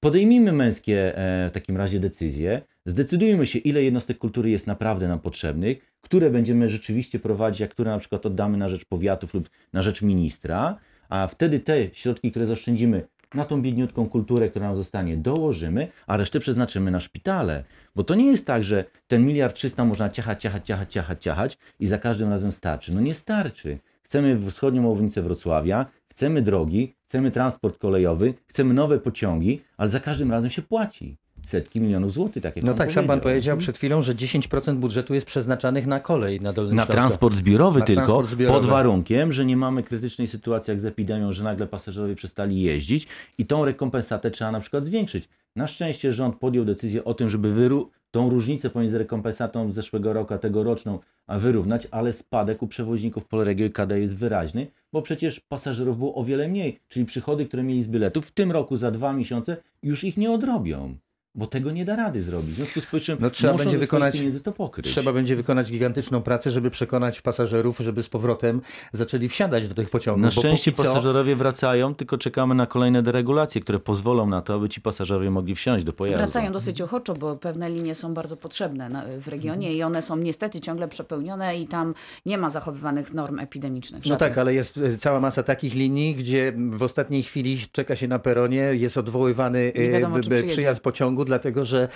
Podejmijmy 0.00 0.52
męskie 0.52 1.18
e, 1.18 1.50
w 1.50 1.52
takim 1.52 1.76
razie 1.76 2.00
decyzje, 2.00 2.62
zdecydujmy 2.86 3.46
się, 3.46 3.58
ile 3.58 3.82
jednostek 3.82 4.18
kultury 4.18 4.50
jest 4.50 4.66
naprawdę 4.66 5.08
nam 5.08 5.20
potrzebnych, 5.20 5.92
które 6.00 6.30
będziemy 6.30 6.68
rzeczywiście 6.68 7.18
prowadzić, 7.18 7.62
a 7.62 7.68
które 7.68 7.90
na 7.90 7.98
przykład 7.98 8.26
oddamy 8.26 8.58
na 8.58 8.68
rzecz 8.68 8.84
powiatów 8.84 9.34
lub 9.34 9.50
na 9.72 9.82
rzecz 9.82 10.02
ministra, 10.02 10.78
a 11.08 11.26
wtedy 11.26 11.60
te 11.60 11.88
środki, 11.92 12.30
które 12.30 12.46
zaoszczędzimy, 12.46 13.06
na 13.34 13.44
tą 13.44 13.62
biedniutką 13.62 14.08
kulturę, 14.08 14.48
która 14.48 14.66
nam 14.66 14.76
zostanie, 14.76 15.16
dołożymy, 15.16 15.88
a 16.06 16.16
resztę 16.16 16.40
przeznaczymy 16.40 16.90
na 16.90 17.00
szpitale. 17.00 17.64
Bo 17.96 18.04
to 18.04 18.14
nie 18.14 18.26
jest 18.26 18.46
tak, 18.46 18.64
że 18.64 18.84
ten 19.08 19.26
miliard 19.26 19.56
trzysta 19.56 19.84
można 19.84 20.10
ciachać, 20.10 20.42
ciachać, 20.42 20.66
ciachać, 20.66 20.92
ciachać, 20.92 21.22
ciachać 21.22 21.58
i 21.80 21.86
za 21.86 21.98
każdym 21.98 22.30
razem 22.30 22.52
starczy. 22.52 22.94
No 22.94 23.00
nie 23.00 23.14
starczy. 23.14 23.78
Chcemy 24.02 24.50
wschodnią 24.50 24.90
obwodnicę 24.90 25.22
Wrocławia, 25.22 25.86
chcemy 26.08 26.42
drogi, 26.42 26.94
chcemy 27.04 27.30
transport 27.30 27.78
kolejowy, 27.78 28.34
chcemy 28.46 28.74
nowe 28.74 28.98
pociągi, 28.98 29.62
ale 29.76 29.90
za 29.90 30.00
każdym 30.00 30.30
razem 30.30 30.50
się 30.50 30.62
płaci 30.62 31.21
setki 31.46 31.80
milionów 31.80 32.12
złotych, 32.12 32.42
tak 32.42 32.56
jak 32.56 32.64
No 32.64 32.74
tak, 32.74 32.92
sam 32.92 33.06
pan 33.06 33.20
powiedział 33.20 33.56
przed 33.56 33.76
chwilą, 33.76 34.02
że 34.02 34.14
10% 34.14 34.76
budżetu 34.76 35.14
jest 35.14 35.26
przeznaczanych 35.26 35.86
na 35.86 36.00
kolej 36.00 36.40
na 36.40 36.52
Dolnym 36.52 36.76
Na 36.76 36.86
transport 36.86 37.36
zbiorowy 37.36 37.80
na 37.80 37.86
tylko, 37.86 38.00
transport 38.00 38.28
zbiorowy. 38.30 38.60
pod 38.60 38.68
warunkiem, 38.70 39.32
że 39.32 39.44
nie 39.44 39.56
mamy 39.56 39.82
krytycznej 39.82 40.28
sytuacji 40.28 40.70
jak 40.70 40.80
z 40.80 40.84
epidemią, 40.84 41.32
że 41.32 41.44
nagle 41.44 41.66
pasażerowie 41.66 42.14
przestali 42.14 42.62
jeździć 42.62 43.06
i 43.38 43.46
tą 43.46 43.64
rekompensatę 43.64 44.30
trzeba 44.30 44.52
na 44.52 44.60
przykład 44.60 44.84
zwiększyć. 44.84 45.28
Na 45.56 45.66
szczęście 45.66 46.12
rząd 46.12 46.36
podjął 46.36 46.64
decyzję 46.64 47.04
o 47.04 47.14
tym, 47.14 47.28
żeby 47.28 47.52
wyru 47.54 47.90
tą 48.10 48.30
różnicę 48.30 48.70
pomiędzy 48.70 48.98
rekompensatą 48.98 49.72
z 49.72 49.74
zeszłego 49.74 50.12
roku 50.12 50.34
a 50.34 50.38
tegoroczną 50.38 50.98
wyrównać, 51.28 51.88
ale 51.90 52.12
spadek 52.12 52.62
u 52.62 52.66
przewoźników 52.66 53.24
Polregio 53.24 53.64
i 53.66 53.70
KD 53.70 54.00
jest 54.00 54.16
wyraźny, 54.16 54.66
bo 54.92 55.02
przecież 55.02 55.40
pasażerów 55.40 55.98
było 55.98 56.14
o 56.14 56.24
wiele 56.24 56.48
mniej, 56.48 56.80
czyli 56.88 57.06
przychody, 57.06 57.46
które 57.46 57.62
mieli 57.62 57.82
z 57.82 57.88
biletów 57.88 58.26
w 58.26 58.32
tym 58.32 58.52
roku 58.52 58.76
za 58.76 58.90
dwa 58.90 59.12
miesiące 59.12 59.56
już 59.82 60.04
ich 60.04 60.16
nie 60.16 60.30
odrobią. 60.32 60.94
Bo 61.34 61.46
tego 61.46 61.70
nie 61.70 61.84
da 61.84 61.96
rady 61.96 62.22
zrobić. 62.22 62.50
W 62.50 62.54
związku 62.54 62.80
z 62.80 62.86
powyższym 62.86 63.18
no, 63.20 63.30
trzeba 63.30 63.54
będzie 63.54 63.78
wykonać, 63.78 64.18
to 64.44 64.52
pokryć. 64.52 64.86
Trzeba 64.86 65.12
będzie 65.12 65.36
wykonać 65.36 65.70
gigantyczną 65.70 66.22
pracę, 66.22 66.50
żeby 66.50 66.70
przekonać 66.70 67.20
pasażerów, 67.20 67.78
żeby 67.78 68.02
z 68.02 68.08
powrotem 68.08 68.60
zaczęli 68.92 69.28
wsiadać 69.28 69.68
do 69.68 69.74
tych 69.74 69.90
pociągów. 69.90 70.22
Na 70.22 70.30
szczęście 70.30 70.72
pasażerowie 70.72 71.36
wracają, 71.36 71.94
tylko 71.94 72.18
czekamy 72.18 72.54
na 72.54 72.66
kolejne 72.66 73.02
deregulacje, 73.02 73.60
które 73.60 73.78
pozwolą 73.78 74.26
na 74.26 74.42
to, 74.42 74.54
aby 74.54 74.68
ci 74.68 74.80
pasażerowie 74.80 75.30
mogli 75.30 75.54
wsiąść 75.54 75.84
do 75.84 75.92
pojazdu. 75.92 76.18
Wracają 76.18 76.52
dosyć 76.52 76.80
ochoczo, 76.80 77.14
bo 77.14 77.36
pewne 77.36 77.70
linie 77.70 77.94
są 77.94 78.14
bardzo 78.14 78.36
potrzebne 78.36 79.04
w 79.18 79.28
regionie 79.28 79.74
i 79.74 79.82
one 79.82 80.02
są 80.02 80.16
niestety 80.16 80.60
ciągle 80.60 80.88
przepełnione 80.88 81.58
i 81.58 81.66
tam 81.66 81.94
nie 82.26 82.38
ma 82.38 82.50
zachowywanych 82.50 83.14
norm 83.14 83.38
epidemicznych. 83.38 84.06
No 84.06 84.16
tak, 84.16 84.38
ale 84.38 84.54
jest 84.54 84.78
e, 84.78 84.96
cała 84.96 85.20
masa 85.20 85.42
takich 85.42 85.74
linii, 85.74 86.14
gdzie 86.14 86.52
w 86.70 86.82
ostatniej 86.82 87.22
chwili 87.22 87.58
czeka 87.72 87.96
się 87.96 88.08
na 88.08 88.18
peronie, 88.18 88.56
jest 88.56 88.98
odwoływany 88.98 89.72
wiadomo, 89.92 90.16
przyjazd 90.48 90.80
pociągu, 90.80 91.21
dlatego 91.24 91.64
że 91.64 91.88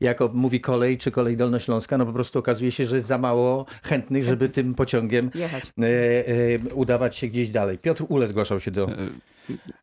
jako 0.00 0.30
mówi 0.34 0.60
kolej 0.60 0.98
czy 0.98 1.10
kolej 1.10 1.36
dolnośląska, 1.36 1.98
no 1.98 2.06
po 2.06 2.12
prostu 2.12 2.38
okazuje 2.38 2.70
się, 2.70 2.86
że 2.86 2.96
jest 2.96 3.06
za 3.06 3.18
mało 3.18 3.66
chętnych, 3.82 4.24
żeby 4.24 4.48
tym 4.48 4.74
pociągiem 4.74 5.30
Jechać. 5.34 5.64
E, 5.64 5.86
e, 5.86 6.74
udawać 6.74 7.16
się 7.16 7.26
gdzieś 7.26 7.50
dalej. 7.50 7.78
Piotr 7.78 8.04
Ule 8.08 8.28
zgłaszał 8.28 8.60
się 8.60 8.70
do... 8.70 8.88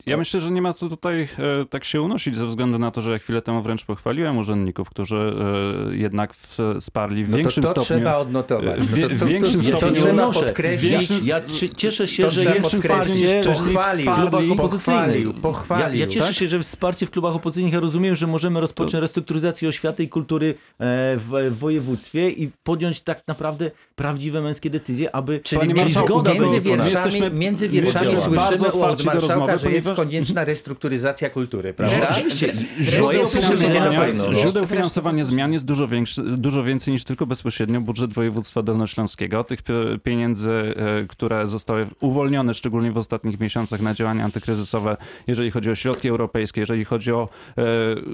Ja 0.06 0.18
myślę, 0.18 0.40
że 0.40 0.52
nie 0.52 0.62
ma 0.62 0.74
co 0.74 0.90
tutaj 0.90 1.22
e, 1.22 1.66
tak 1.66 1.84
się 1.84 2.02
unosić 2.02 2.36
ze 2.36 2.46
względu 2.46 2.80
na 2.80 2.92
to, 2.92 3.02
że 3.02 3.20
chwilę 3.20 3.42
temu 3.42 3.62
wręcz 3.62 3.86
pochwaliłem 3.86 4.38
urzędników, 4.38 4.90
którzy 4.90 5.36
e, 5.92 5.96
jednak 5.96 6.34
wsparli 6.34 7.26
w 7.26 7.30
no 7.30 7.38
większym 7.38 7.64
to, 7.64 7.74
to 7.74 7.82
stopniu. 7.82 7.98
trzeba 7.98 8.18
odnotować. 8.18 8.80
No 8.80 8.98
to, 9.02 9.10
to, 9.10 9.26
w 9.26 9.28
większym 9.28 9.64
stopniu 9.64 9.90
to 9.90 9.96
trzeba 9.96 10.32
podkreślić. 10.32 11.26
Ja 11.26 11.42
cieszę 11.76 12.08
się, 12.08 12.30
że 12.30 12.56
jest 12.56 12.68
wsparcie 12.68 13.42
pochwalił, 13.44 14.12
w 14.12 14.16
klubach 14.16 14.52
opozycyjnych. 14.52 15.42
Pochwalił, 15.42 16.00
ja, 16.00 16.06
ja 16.06 16.08
cieszę 16.08 16.28
tak? 16.28 16.36
się, 16.36 16.48
że 16.48 16.60
wsparcie 16.60 17.06
w 17.06 17.12
klubach 17.12 17.36
opozycyjnych. 17.36 17.74
Ja 17.74 17.80
rozumiem, 17.80 18.16
że 18.16 18.28
możemy 18.28 18.62
rozpocząć 18.62 18.94
restrukturyzację 18.94 19.70
oświaty 19.70 20.04
i 20.04 20.10
kultury 20.10 20.50
e, 20.50 20.56
w 21.18 21.56
województwie 21.60 22.30
i 22.30 22.52
podjąć 22.64 23.02
tak 23.02 23.28
naprawdę 23.28 23.72
prawdziwe 23.96 24.42
męskie 24.42 24.70
decyzje, 24.70 25.16
aby 25.16 25.40
Czyli 25.40 25.74
między, 25.74 26.00
zgoda 26.00 26.34
między 26.34 26.62
wierszami, 26.62 27.22
między 27.32 27.70
wierszami 27.70 28.18
słyszymy 28.18 28.72
od 28.72 29.04
marszałka, 29.04 29.51
że 29.58 29.72
jest 29.72 29.92
konieczna 29.96 30.46
restrukturyzacja 30.46 31.30
kultury, 31.30 31.74
prawda? 31.74 31.98
No, 32.00 32.06
oczywiście. 32.12 32.54
Źródeł 32.82 33.26
finansowania, 33.26 34.14
źródeł 34.34 34.68
finansowania 34.68 35.26
zmian 35.26 35.54
jest 35.54 35.66
dużo, 35.66 35.88
większy, 35.88 36.24
dużo 36.24 36.64
więcej 36.64 36.94
niż 36.94 37.04
tylko 37.04 37.26
bezpośrednio 37.26 37.82
budżet 37.82 38.14
województwa 38.14 38.64
dolnośląskiego. 38.64 39.44
Tych 39.44 39.60
pieniędzy, 40.04 40.52
e, 40.52 41.08
które 41.08 41.48
zostały 41.48 41.88
uwolnione, 42.00 42.54
szczególnie 42.54 42.92
w 42.92 42.98
ostatnich 42.98 43.40
miesiącach 43.40 43.82
na 43.82 43.94
działania 43.94 44.24
antykryzysowe, 44.24 44.98
jeżeli 45.28 45.52
chodzi 45.52 45.72
o 45.72 45.76
środki 45.76 46.10
europejskie, 46.10 46.62
jeżeli 46.62 46.86
chodzi 46.86 47.12
o 47.12 47.30
e, 47.58 47.64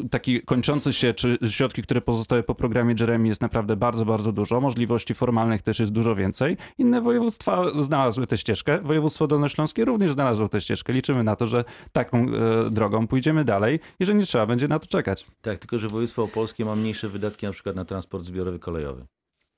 taki 0.10 0.42
kończący 0.42 0.94
się, 0.94 1.14
czy 1.14 1.38
środki, 1.50 1.84
które 1.84 2.02
pozostały 2.02 2.44
po 2.44 2.56
programie 2.56 2.96
Jeremy 3.00 3.28
jest 3.28 3.42
naprawdę 3.42 3.76
bardzo, 3.76 4.06
bardzo 4.06 4.32
dużo. 4.32 4.62
Możliwości 4.62 5.14
formalnych 5.14 5.62
też 5.62 5.80
jest 5.80 5.92
dużo 5.92 6.16
więcej. 6.16 6.58
Inne 6.78 7.02
województwa 7.02 7.64
znalazły 7.80 8.28
tę 8.28 8.38
ścieżkę. 8.38 8.80
Województwo 8.82 9.28
dolnośląskie 9.28 9.86
również 9.86 10.12
znalazło 10.12 10.50
tę 10.50 10.62
ścieżkę. 10.62 10.94
Liczymy 10.94 11.24
na 11.28 11.36
to, 11.36 11.48
że 11.48 11.64
taką 11.92 12.26
e, 12.26 12.70
drogą 12.70 13.08
pójdziemy 13.08 13.44
dalej 13.46 13.80
i 14.00 14.06
że 14.06 14.16
nie 14.16 14.26
trzeba 14.26 14.46
będzie 14.46 14.68
na 14.68 14.80
to 14.80 14.88
czekać. 14.88 15.26
Tak, 15.42 15.60
tylko 15.60 15.80
że 15.80 15.88
województwo 15.88 16.24
opolskie 16.24 16.66
ma 16.66 16.76
mniejsze 16.76 17.10
wydatki 17.10 17.46
na 17.46 17.52
przykład 17.52 17.76
na 17.76 17.86
transport 17.86 18.24
zbiorowy 18.24 18.60
kolejowy. 18.60 19.06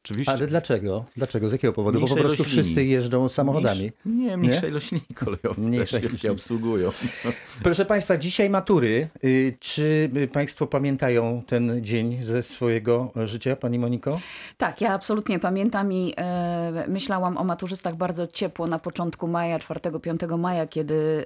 Oczywiście. 0.10 0.34
Ale 0.34 0.48
dlaczego? 0.48 1.06
Dlaczego? 1.18 1.50
Z 1.50 1.52
jakiego 1.52 1.74
powodu? 1.74 2.00
Bo 2.00 2.08
po 2.08 2.16
prostu 2.16 2.44
wszyscy 2.44 2.86
jeżdżą 2.86 3.30
samochodami. 3.30 3.92
nie, 4.06 4.38
mniejsza 4.38 4.62
nie? 4.62 4.68
ilość 4.68 4.92
linii 4.92 5.16
kolejowych 5.16 5.58
mniejsza 5.58 6.00
też 6.00 6.22
się 6.22 6.32
obsługują. 6.32 6.92
Proszę 7.64 7.86
Państwa, 7.86 8.18
dzisiaj 8.18 8.50
matury. 8.50 9.10
Y, 9.24 9.58
czy 9.60 10.10
Państwo 10.34 10.68
pamiętają 10.68 11.44
ten 11.48 11.84
dzień 11.84 12.24
ze 12.24 12.44
swojego 12.44 13.12
życia, 13.26 13.56
Pani 13.56 13.80
Moniko? 13.80 14.20
Tak, 14.58 14.82
ja 14.82 14.94
absolutnie 14.94 15.40
pamiętam 15.40 15.94
i 15.94 16.14
e, 16.18 16.86
myślałam 16.88 17.38
o 17.38 17.44
maturzystach 17.44 17.96
bardzo 17.96 18.28
ciepło 18.28 18.68
na 18.68 18.80
początku 18.80 19.28
maja, 19.28 19.60
4-5 19.60 20.38
maja, 20.40 20.68
kiedy 20.68 20.96
e, 20.96 21.24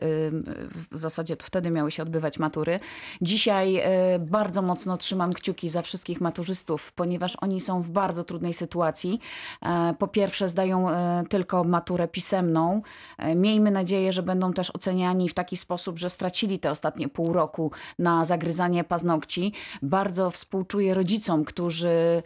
w 0.91 0.97
zasadzie 0.97 1.37
to 1.37 1.45
wtedy 1.45 1.71
miały 1.71 1.91
się 1.91 2.03
odbywać 2.03 2.39
matury. 2.39 2.79
Dzisiaj 3.21 3.77
e, 3.77 4.19
bardzo 4.19 4.61
mocno 4.61 4.97
trzymam 4.97 5.33
kciuki 5.33 5.69
za 5.69 5.81
wszystkich 5.81 6.21
maturzystów, 6.21 6.93
ponieważ 6.93 7.37
oni 7.41 7.61
są 7.61 7.81
w 7.81 7.91
bardzo 7.91 8.23
trudnej 8.23 8.53
sytuacji 8.53 8.72
sytuacji. 8.73 9.19
E, 9.61 9.93
po 9.99 10.07
pierwsze, 10.07 10.49
zdają 10.49 10.89
e, 10.89 11.23
tylko 11.29 11.63
maturę 11.63 12.07
pisemną. 12.07 12.81
E, 13.17 13.35
miejmy 13.35 13.71
nadzieję, 13.71 14.13
że 14.13 14.23
będą 14.23 14.53
też 14.53 14.71
oceniani 14.71 15.29
w 15.29 15.33
taki 15.33 15.57
sposób, 15.57 15.99
że 15.99 16.09
stracili 16.09 16.59
te 16.59 16.71
ostatnie 16.71 17.09
pół 17.09 17.33
roku 17.33 17.71
na 17.99 18.25
zagryzanie 18.25 18.83
paznokci. 18.83 19.53
Bardzo 19.81 20.31
współczuję 20.31 20.93
rodzicom, 20.93 21.45
którzy 21.45 22.23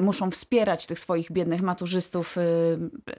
muszą 0.00 0.30
wspierać 0.30 0.86
tych 0.86 0.98
swoich 0.98 1.32
biednych 1.32 1.62
maturzystów, 1.62 2.36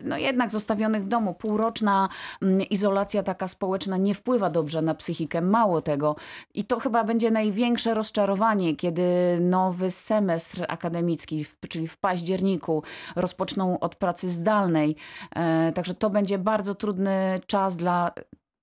no 0.01 0.17
jednak 0.17 0.51
zostawionych 0.51 1.03
w 1.03 1.07
domu. 1.07 1.33
Półroczna 1.33 2.09
mm, 2.41 2.61
izolacja 2.61 3.23
taka 3.23 3.47
społeczna 3.47 3.97
nie 3.97 4.13
wpływa 4.13 4.49
dobrze 4.49 4.81
na 4.81 4.95
psychikę. 4.95 5.41
Mało 5.41 5.81
tego. 5.81 6.15
I 6.53 6.63
to 6.63 6.79
chyba 6.79 7.03
będzie 7.03 7.31
największe 7.31 7.93
rozczarowanie, 7.93 8.75
kiedy 8.75 9.03
nowy 9.41 9.91
semestr 9.91 10.65
akademicki, 10.67 11.45
czyli 11.69 11.87
w 11.87 11.97
październiku, 11.97 12.50
październiku 12.59 12.83
rozpoczną 13.15 13.79
od 13.79 13.95
pracy 13.95 14.29
zdalnej. 14.29 14.95
E, 15.35 15.71
także 15.71 15.93
to 15.93 16.09
będzie 16.09 16.37
bardzo 16.37 16.75
trudny 16.75 17.39
czas 17.47 17.77
dla 17.77 18.11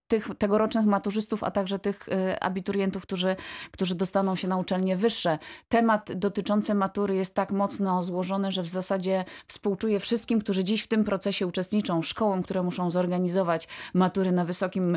tych 0.08 0.28
tegorocznych 0.38 0.86
maturzystów, 0.86 1.44
a 1.44 1.50
także 1.50 1.78
tych 1.78 2.08
y, 2.08 2.40
abiturientów, 2.40 3.02
którzy, 3.02 3.36
którzy 3.70 3.94
dostaną 3.94 4.36
się 4.36 4.48
na 4.48 4.56
uczelnie 4.56 4.96
wyższe. 4.96 5.38
Temat 5.68 6.12
dotyczący 6.12 6.74
matury 6.74 7.14
jest 7.16 7.34
tak 7.34 7.52
mocno 7.52 8.02
złożony, 8.02 8.52
że 8.52 8.62
w 8.62 8.68
zasadzie 8.68 9.24
współczuję 9.46 10.00
wszystkim, 10.00 10.40
którzy 10.40 10.64
dziś 10.64 10.82
w 10.82 10.86
tym 10.86 11.04
procesie 11.04 11.46
uczestniczą, 11.46 12.02
szkołom, 12.02 12.42
które 12.42 12.62
muszą 12.62 12.90
zorganizować 12.90 13.68
matury 13.94 14.32
na 14.32 14.44
wysokim 14.44 14.96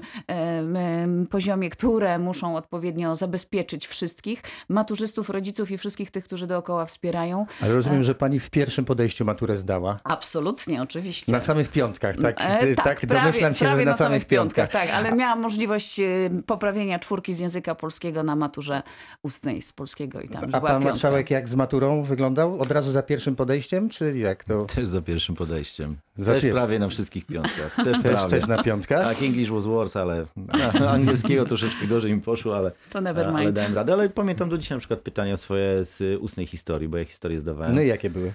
poziomie, 1.30 1.70
które 1.70 2.20
muszą 2.20 2.56
odpowiednio 2.56 3.15
zabezpieczyć 3.15 3.88
wszystkich, 3.88 4.41
maturzystów, 4.70 5.30
rodziców 5.30 5.72
i 5.72 5.77
wszystkich 5.77 6.12
tych, 6.12 6.24
którzy 6.24 6.48
dookoła 6.48 6.86
wspierają. 6.86 7.46
Ale 7.62 7.74
rozumiem, 7.74 8.01
e, 8.01 8.03
że 8.03 8.15
pani 8.15 8.39
w 8.39 8.50
pierwszym 8.50 8.86
podejściu 8.86 9.25
maturę 9.25 9.58
zdała. 9.58 10.00
Absolutnie, 10.03 10.82
oczywiście. 10.82 11.32
Na 11.32 11.41
samych 11.41 11.70
piątkach, 11.70 12.18
tak? 12.18 12.36
E, 12.39 12.75
tak, 12.75 12.86
tak 12.86 13.00
prawie, 13.00 13.22
domyślam 13.22 13.53
się, 13.53 13.68
że 13.68 13.77
na, 13.77 13.84
na 13.84 13.94
samych 13.94 14.25
piątkach. 14.25 14.70
piątkach. 14.70 14.89
Tak, 14.89 15.00
ale 15.08 15.15
miałam 15.15 15.39
możliwość 15.39 16.00
y, 16.00 16.29
poprawienia 16.46 17.00
czwórki 17.00 17.34
z 17.34 17.39
języka 17.39 17.75
polskiego 17.75 18.24
na 18.24 18.36
maturze 18.36 18.84
ustnej 19.24 19.62
z 19.62 19.74
polskiego 19.74 20.22
i 20.22 20.29
tam 20.29 20.43
A 20.51 20.62
pan 20.62 20.84
marszałek 20.84 21.31
jak 21.31 21.50
z 21.50 21.55
maturą 21.55 22.03
wyglądał? 22.03 22.60
Od 22.60 22.72
razu 22.72 22.91
za 22.91 23.03
pierwszym 23.03 23.36
podejściem, 23.36 23.89
czy 23.89 24.17
jak 24.17 24.43
to? 24.43 24.65
Też 24.75 24.88
za 24.88 25.01
pierwszym 25.01 25.36
podejściem. 25.36 25.96
Za 26.17 26.31
też 26.31 26.46
prawie 26.46 26.79
na 26.79 26.89
wszystkich 26.89 27.25
piątkach. 27.25 27.75
Też, 27.86 28.01
też, 28.01 28.25
też 28.25 28.48
na 28.48 28.63
piątkach? 28.63 29.08
Tak, 29.08 29.24
English 29.24 29.50
was 29.50 29.65
worse, 29.65 30.01
ale 30.01 30.25
angielskiego 30.89 31.46
troszeczkę 31.46 31.88
gorzej 31.88 32.13
mi 32.13 32.22
poszło, 32.22 32.58
ale, 32.58 32.72
to 32.89 33.01
never 33.01 33.25
mind. 33.27 33.39
ale 33.39 33.53
dałem 33.53 33.75
radę. 33.75 33.93
Ale 33.93 34.10
pamiętam 34.10 34.50
do 34.50 34.58
dzisiaj 34.58 34.75
na 34.75 34.79
przykład 34.79 35.00
pytania 35.00 35.38
swoje 35.38 35.86
z 35.86 36.22
ustnej 36.22 36.46
historii, 36.46 36.88
bo 36.88 36.98
ja 36.98 37.05
historię 37.05 37.41
zdawałem. 37.41 37.75
No 37.75 37.81
i 37.81 37.88
jakie 37.88 38.10
były? 38.10 38.34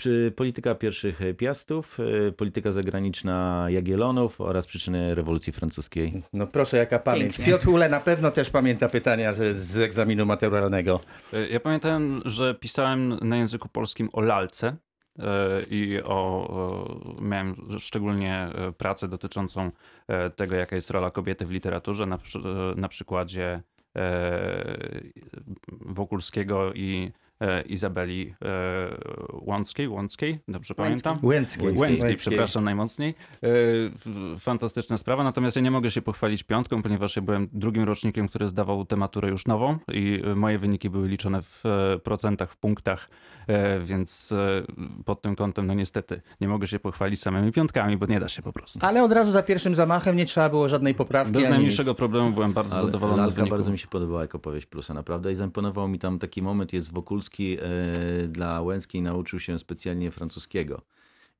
przy 0.00 0.32
polityka 0.36 0.74
pierwszych 0.74 1.20
piastów, 1.36 1.98
e, 2.28 2.32
polityka 2.32 2.70
zagraniczna 2.70 3.66
Jagiellonów 3.68 4.40
oraz 4.40 4.66
przyczyny 4.66 4.99
rewolucji 5.14 5.52
francuskiej. 5.52 6.22
No 6.32 6.46
proszę, 6.46 6.76
jaka 6.76 6.98
pamięć. 6.98 7.36
Pięknie. 7.36 7.44
Piotr 7.44 7.68
Ule 7.68 7.88
na 7.88 8.00
pewno 8.00 8.30
też 8.30 8.50
pamięta 8.50 8.88
pytania 8.88 9.32
z, 9.32 9.56
z 9.56 9.78
egzaminu 9.78 10.26
maturalnego. 10.26 11.00
E, 11.32 11.48
ja 11.48 11.60
pamiętam, 11.60 12.22
że 12.24 12.54
pisałem 12.54 13.18
na 13.22 13.36
języku 13.36 13.68
polskim 13.68 14.08
o 14.12 14.20
lalce 14.20 14.76
e, 15.18 15.24
i 15.70 16.02
o, 16.02 17.18
miałem 17.20 17.54
szczególnie 17.78 18.48
pracę 18.78 19.08
dotyczącą 19.08 19.70
tego, 20.36 20.56
jaka 20.56 20.76
jest 20.76 20.90
rola 20.90 21.10
kobiety 21.10 21.46
w 21.46 21.50
literaturze, 21.50 22.06
na, 22.06 22.18
na 22.76 22.88
przykładzie 22.88 23.62
Wokulskiego 25.80 26.72
i 26.74 27.12
E, 27.12 27.29
Izabeli 27.66 28.34
e, 28.44 28.96
Łąckiej, 29.32 29.88
Łąckiej, 29.88 30.36
dobrze 30.48 30.74
pamiętam? 30.74 31.18
Łęckiej. 31.22 31.72
Łęckiej, 31.76 32.14
przepraszam 32.16 32.64
najmocniej. 32.64 33.14
E, 33.42 33.48
fantastyczna 34.38 34.98
sprawa, 34.98 35.24
natomiast 35.24 35.56
ja 35.56 35.62
nie 35.62 35.70
mogę 35.70 35.90
się 35.90 36.02
pochwalić 36.02 36.42
piątką, 36.42 36.82
ponieważ 36.82 37.16
ja 37.16 37.22
byłem 37.22 37.48
drugim 37.52 37.84
rocznikiem, 37.84 38.28
który 38.28 38.48
zdawał 38.48 38.84
tę 38.84 38.96
maturę 38.96 39.28
już 39.28 39.46
nową 39.46 39.78
i 39.92 40.22
moje 40.36 40.58
wyniki 40.58 40.90
były 40.90 41.08
liczone 41.08 41.42
w 41.42 41.64
procentach, 42.04 42.52
w 42.52 42.56
punktach, 42.56 43.08
więc 43.82 44.34
pod 45.04 45.22
tym 45.22 45.36
kątem, 45.36 45.66
no 45.66 45.74
niestety, 45.74 46.20
nie 46.40 46.48
mogę 46.48 46.66
się 46.66 46.78
pochwalić 46.78 47.20
samymi 47.20 47.52
piątkami, 47.52 47.96
bo 47.96 48.06
nie 48.06 48.20
da 48.20 48.28
się 48.28 48.42
po 48.42 48.52
prostu. 48.52 48.86
Ale 48.86 49.02
od 49.04 49.12
razu 49.12 49.30
za 49.30 49.42
pierwszym 49.42 49.74
zamachem 49.74 50.16
nie 50.16 50.26
trzeba 50.26 50.48
było 50.48 50.68
żadnej 50.68 50.94
poprawki. 50.94 51.32
Bez 51.32 51.48
najmniejszego 51.48 51.94
problemu 51.94 52.30
byłem 52.30 52.52
bardzo 52.52 52.76
Ale 52.76 52.86
zadowolony 52.86 53.28
z 53.28 53.32
wyników. 53.32 53.58
bardzo 53.58 53.70
mi 53.72 53.78
się 53.78 53.88
podobała 53.88 54.22
jako 54.22 54.38
powieść 54.38 54.66
Prusa, 54.66 54.94
naprawdę 54.94 55.32
i 55.32 55.34
zaimponował 55.34 55.88
mi 55.88 55.98
tam 55.98 56.18
taki 56.18 56.42
moment, 56.42 56.72
jest 56.72 56.92
Wokulski 56.92 57.29
Polski 57.30 57.58
e, 57.62 58.28
dla 58.28 58.62
Łęckiej 58.62 59.02
nauczył 59.02 59.40
się 59.40 59.58
specjalnie 59.58 60.10
francuskiego. 60.10 60.82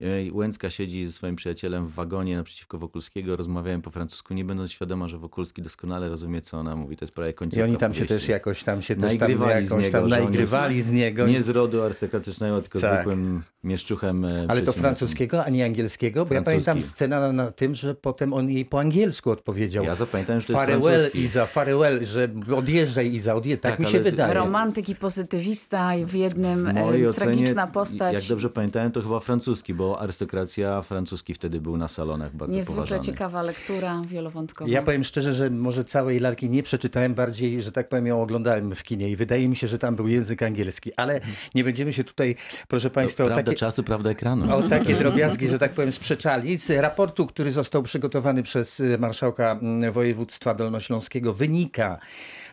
e, 0.00 0.32
Łęcka 0.32 0.70
siedzi 0.70 1.06
ze 1.06 1.12
swoim 1.12 1.37
przyjacielem 1.37 1.87
w 1.87 1.94
wagonie 1.94 2.37
naprzeciwko 2.37 2.78
Wokulskiego, 2.78 3.37
rozmawiają 3.37 3.82
po 3.82 3.90
francusku, 3.90 4.35
nie 4.35 4.44
będąc 4.44 4.73
świadoma, 4.73 5.09
że 5.09 5.18
Wokulski 5.18 5.62
doskonale 5.62 6.09
rozumie, 6.09 6.42
co 6.42 6.59
ona 6.59 6.76
mówi. 6.76 6.97
To 6.97 7.04
jest 7.04 7.14
prawie 7.14 7.32
końcówka 7.32 7.61
I 7.66 7.68
oni 7.68 7.76
tam 7.78 7.94
się 7.94 8.04
powieści. 8.04 8.14
też 8.26 8.28
jakoś 8.28 8.62
tam 8.64 8.82
się 8.82 8.97
też 8.97 9.02
tam 9.18 9.18
Naigrywali 9.18 9.66
z 9.66 9.70
niego, 9.70 10.09
tam 10.09 10.35
jest 10.35 10.87
z 10.87 10.92
niego. 10.92 11.26
Nie 11.26 11.42
z 11.42 11.49
rodu 11.49 11.82
arystokratycznego, 11.82 12.62
tylko 12.62 12.80
Tak. 12.80 12.94
zwykłym 12.94 13.42
mieszczuchem. 13.64 14.25
e, 14.25 14.45
Ale 14.49 14.62
to 14.62 14.73
francuskiego, 14.73 15.45
a 15.45 15.49
nie 15.50 15.64
angielskiego? 15.64 16.26
Bo 16.26 16.35
ja 16.35 16.43
Francuski. 16.43 16.64
pamiętam 16.71 16.90
scenę 16.90 17.21
na, 17.21 17.33
na 17.33 17.50
tym, 17.50 17.75
że 17.75 17.95
potem 17.95 18.33
on 18.33 18.50
jej 18.50 18.64
po 18.64 18.81
angielsku 18.81 19.31
odpowiedział. 19.31 19.85
Ja 19.85 19.95
zapamiętałem, 19.95 20.40
że 20.40 20.47
to 20.47 20.52
jest 20.52 20.64
Farewell 20.64 20.93
francuski. 20.99 21.21
Iza, 21.21 21.47
farewell, 21.47 22.07
że 22.07 22.29
odjeżdżaj 22.57 23.14
Iza, 23.14 23.35
odjeżdżaj. 23.35 23.61
Tak, 23.61 23.71
Tak, 23.73 23.81
mi 23.81 23.87
się 23.93 24.00
wydaje. 24.00 24.35
Romantyk 24.35 24.88
i 24.88 24.95
pozytywista 24.95 25.95
i 25.95 26.05
w 26.05 26.14
jednym 26.14 26.64
W 26.71 26.75
mojej 26.75 27.05
e, 27.05 27.09
ocenie, 27.09 27.26
tragiczna 27.35 27.67
postać. 27.67 28.14
jak 28.14 28.23
dobrze 28.29 28.50
pamiętałem, 28.50 28.93
to 28.93 29.00
chyba 29.02 29.21
francuski, 29.21 29.75
bo 29.75 30.00
arystokracja 30.00 30.83
francuski 30.83 31.35
wtedy 31.35 31.61
był 31.61 31.76
na 31.76 31.88
salonach 31.88 32.37
bardzo 32.37 32.55
Niezwykle 32.57 32.75
poważany. 32.76 33.02
ciekawa 33.02 33.43
lektura, 33.43 34.02
wielowątkowa. 34.07 34.71
Ja 34.71 34.83
powiem 34.83 35.05
szczerze, 35.05 35.33
że 35.35 35.50
może 35.50 35.85
całej 35.85 36.21
lalki 36.21 36.50
nie 36.50 36.62
przeczytałem, 36.62 37.14
bardziej, 37.14 37.62
że 37.62 37.73
tak 37.73 37.88
powiem, 37.88 38.07
ją 38.07 38.23
oglądałem 38.23 38.75
w 38.75 38.83
kinie 38.83 39.11
i 39.11 39.17
wydaje 39.17 39.49
mi 39.49 39.57
się, 39.57 39.67
że 39.67 39.79
tam 39.79 39.97
był 39.97 40.09
język 40.09 40.43
angielski, 40.43 40.90
ale 40.97 41.21
nie 41.55 41.64
będziemy 41.64 41.93
się 41.93 42.05
tutaj, 42.05 42.37
proszę 42.69 42.90
Państwa, 42.90 43.25
o 43.25 43.31
Prawda 43.50 43.66
takie, 43.66 43.71
czasu, 43.71 43.83
prawda 43.83 44.11
ekranu. 44.11 44.57
o 44.57 44.62
takie 44.62 44.95
drobiazgi, 44.95 45.49
że 45.49 45.59
tak 45.59 45.73
powiem, 45.73 45.92
sprzeczali. 45.92 46.57
Z 46.57 46.71
raportu, 46.71 47.26
który 47.26 47.52
został 47.52 47.83
przygotowany 47.83 48.42
przez 48.42 48.80
y, 48.80 48.99
marszałka 48.99 49.59
mm, 49.62 49.92
województwa 49.92 50.54
dolnośląskiego 50.54 51.35
wynika, 51.35 51.99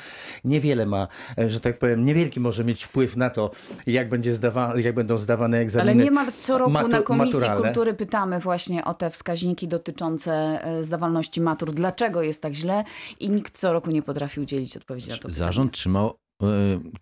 niewiele 0.44 0.86
ma, 0.86 1.08
e, 1.38 1.50
że 1.50 1.60
tak 1.60 1.80
powiem, 1.80 2.06
niewielki 2.06 2.40
może 2.40 2.64
mieć 2.64 2.84
wpływ 2.84 3.18
na 3.18 3.30
to, 3.30 3.52
jak, 3.88 4.10
będzie 4.10 4.34
zdawa, 4.34 4.74
jak 4.80 4.96
będą 4.96 5.18
zdawane 5.18 5.58
egzaminy. 5.58 5.92
Ale 5.92 6.04
niemal 6.04 6.26
co 6.40 6.58
roku 6.58 6.72
matu- 6.72 6.88
na 6.88 7.02
Komisji 7.02 7.40
maturalne. 7.40 7.64
Kultury 7.64 7.94
pytamy 7.94 8.40
właśnie 8.40 8.86
o 8.86 8.94
te 8.94 9.10
wskaźniki 9.10 9.68
dotyczące 9.68 10.60
e, 10.64 10.75
zdawalności 10.84 11.42
matur. 11.42 11.72
Dlaczego 11.72 12.22
jest 12.22 12.42
tak 12.42 12.54
źle? 12.54 12.84
I 13.20 13.30
nikt 13.30 13.58
co 13.58 13.74
roku 13.74 13.92
nie 13.92 14.02
potrafi 14.02 14.40
udzielić 14.40 14.78
odpowiedzi 14.78 15.10
na 15.10 15.16
to 15.16 15.22
pytanie. 15.22 15.36
Zarząd 15.38 15.74
trzymał 15.74 16.18
e, 16.44 16.46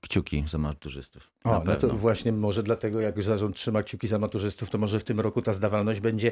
kciuki 0.01 0.43
za 0.47 0.57
maturzystów. 0.57 1.31
Na 1.45 1.51
O, 1.51 1.53
no 1.53 1.61
pewno. 1.61 1.89
to 1.89 1.97
właśnie 1.97 2.31
może 2.31 2.63
dlatego, 2.63 3.01
jak 3.01 3.23
zarząd 3.23 3.55
trzyma 3.55 3.83
kciuki 3.83 4.07
za 4.07 4.19
maturzystów, 4.19 4.69
to 4.69 4.77
może 4.77 4.99
w 4.99 5.03
tym 5.03 5.19
roku 5.19 5.41
ta 5.41 5.53
zdawalność 5.53 5.99
będzie 5.99 6.31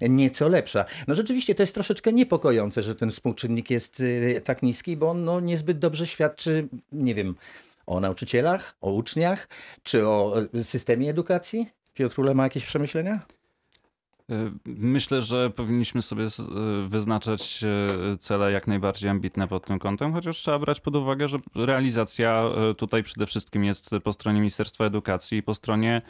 nieco 0.00 0.48
lepsza. 0.48 0.84
No 1.08 1.14
rzeczywiście 1.14 1.54
to 1.54 1.62
jest 1.62 1.74
troszeczkę 1.74 2.12
niepokojące, 2.12 2.82
że 2.82 2.94
ten 2.94 3.10
współczynnik 3.10 3.70
jest 3.70 4.00
y, 4.00 4.40
tak 4.44 4.62
niski, 4.62 4.96
bo 4.96 5.10
on 5.10 5.24
no, 5.24 5.40
niezbyt 5.40 5.78
dobrze 5.78 6.06
świadczy, 6.06 6.68
nie 6.92 7.14
wiem, 7.14 7.34
o 7.86 8.00
nauczycielach, 8.00 8.76
o 8.80 8.92
uczniach, 8.92 9.48
czy 9.82 10.08
o 10.08 10.34
y, 10.54 10.64
systemie 10.64 11.10
edukacji. 11.10 11.66
Piotrule 11.94 12.34
ma 12.34 12.42
jakieś 12.44 12.64
przemyślenia? 12.64 13.20
Y, 14.30 14.50
Myślę, 14.66 15.22
że 15.22 15.50
powinniśmy 15.50 16.02
sobie 16.02 16.24
y, 16.24 16.88
wyznaczać 16.88 17.64
y, 18.14 18.18
cele 18.18 18.52
jak 18.52 18.66
najbardziej 18.66 19.10
ambitne 19.10 19.48
pod 19.48 19.66
tym 19.66 19.78
kątem, 19.78 20.12
chociaż 20.12 20.36
trzeba 20.36 20.58
brać 20.58 20.80
pod 20.80 20.96
uwagę, 20.96 21.28
że 21.28 21.38
realizacja 21.54 22.44
tutaj 22.78 23.02
przede 23.02 23.26
wszystkim 23.26 23.64
jest 23.64 23.90
po 24.04 24.12
stronie 24.12 24.40
Ministerstwa 24.40 24.84
Edukacji 24.84 25.38
i 25.38 25.42
po 25.42 25.54
stronie 25.54 26.02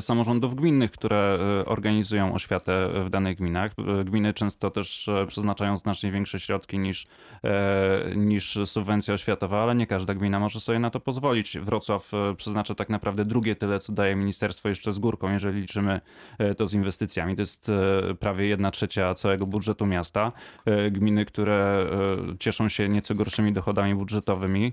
samorządów 0.00 0.54
gminnych, 0.54 0.90
które 0.90 1.38
organizują 1.66 2.34
oświatę 2.34 2.90
w 3.04 3.10
danych 3.10 3.36
gminach. 3.36 3.72
Gminy 4.04 4.34
często 4.34 4.70
też 4.70 5.10
przeznaczają 5.26 5.76
znacznie 5.76 6.12
większe 6.12 6.40
środki 6.40 6.78
niż, 6.78 7.06
e, 7.44 8.16
niż 8.16 8.58
subwencja 8.64 9.14
oświatowa, 9.14 9.62
ale 9.62 9.74
nie 9.74 9.86
każda 9.86 10.14
gmina 10.14 10.40
może 10.40 10.60
sobie 10.60 10.78
na 10.78 10.90
to 10.90 11.00
pozwolić. 11.00 11.58
Wrocław 11.58 12.14
e, 12.14 12.34
przeznacza 12.36 12.74
tak 12.74 12.88
naprawdę 12.88 13.24
drugie 13.24 13.56
tyle, 13.56 13.80
co 13.80 13.92
daje 13.92 14.16
ministerstwo 14.16 14.68
jeszcze 14.68 14.92
z 14.92 14.98
górką, 14.98 15.32
jeżeli 15.32 15.60
liczymy 15.60 16.00
e, 16.38 16.54
to 16.54 16.66
z 16.66 16.74
inwestycjami. 16.74 17.36
To 17.36 17.42
jest 17.42 17.65
e, 17.68 18.14
prawie 18.14 18.46
jedna 18.46 18.70
trzecia 18.70 19.14
całego 19.14 19.46
budżetu 19.46 19.86
miasta. 19.86 20.32
E, 20.64 20.90
Gminy, 20.90 21.24
które 21.24 21.86
e, 22.32 22.38
cieszą 22.38 22.68
się 22.68 22.88
nieco 22.88 23.14
gorszymi 23.14 23.52
dochodami 23.52 23.94
budżetowymi, 23.94 24.72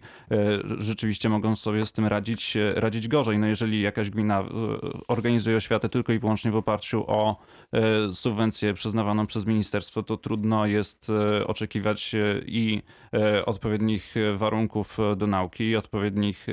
rzeczywiście 0.77 1.29
mogą 1.29 1.55
sobie 1.55 1.85
z 1.85 1.91
tym 1.91 2.07
radzić, 2.07 2.57
radzić 2.75 3.07
gorzej. 3.07 3.39
No 3.39 3.47
jeżeli 3.47 3.81
jakaś 3.81 4.09
gmina 4.09 4.43
organizuje 5.07 5.57
oświatę 5.57 5.89
tylko 5.89 6.13
i 6.13 6.19
wyłącznie 6.19 6.51
w 6.51 6.55
oparciu 6.55 7.03
o 7.07 7.35
subwencję 8.11 8.73
przyznawaną 8.73 9.27
przez 9.27 9.45
ministerstwo, 9.45 10.03
to 10.03 10.17
trudno 10.17 10.65
jest 10.65 11.11
oczekiwać 11.47 12.15
i 12.45 12.81
odpowiednich 13.45 14.15
warunków 14.35 14.97
do 15.17 15.27
nauki, 15.27 15.63
i 15.63 15.75
odpowiednich, 15.75 16.47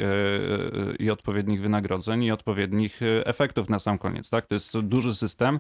i 0.99 1.11
odpowiednich 1.11 1.61
wynagrodzeń, 1.63 2.25
i 2.25 2.31
odpowiednich 2.31 3.01
efektów 3.25 3.69
na 3.69 3.79
sam 3.79 3.99
koniec. 3.99 4.31
Tak? 4.31 4.47
To 4.47 4.55
jest 4.55 4.79
duży 4.81 5.15
system, 5.15 5.59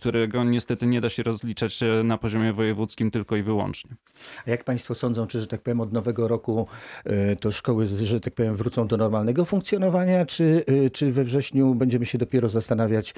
którego 0.00 0.44
niestety 0.44 0.86
nie 0.86 1.00
da 1.00 1.10
się 1.10 1.22
rozliczać 1.22 1.82
e, 1.82 2.02
na 2.04 2.18
poziomie 2.18 2.52
wojewódzkim 2.52 3.10
tylko 3.10 3.36
i 3.36 3.42
wyłącznie. 3.42 3.96
A 4.46 4.50
jak 4.50 4.64
Państwo 4.64 4.94
sądzą, 4.94 5.26
czy, 5.26 5.40
że 5.40 5.46
tak 5.46 5.62
powiem, 5.62 5.80
od 5.80 5.92
nowego 5.92 6.28
roku 6.28 6.66
y, 7.06 7.36
to 7.40 7.50
szkoły, 7.50 7.86
że 7.86 8.20
tak 8.20 8.34
powiem, 8.34 8.56
wrócą 8.56 8.86
do 8.86 8.96
normalnego 8.96 9.44
funkcjonowania, 9.44 10.26
czy, 10.26 10.64
y, 10.68 10.90
czy 10.90 11.12
we 11.12 11.24
wrześniu 11.24 11.74
będziemy 11.74 12.06
się 12.06 12.18
dopiero 12.18 12.48
zastanawiać, 12.48 13.14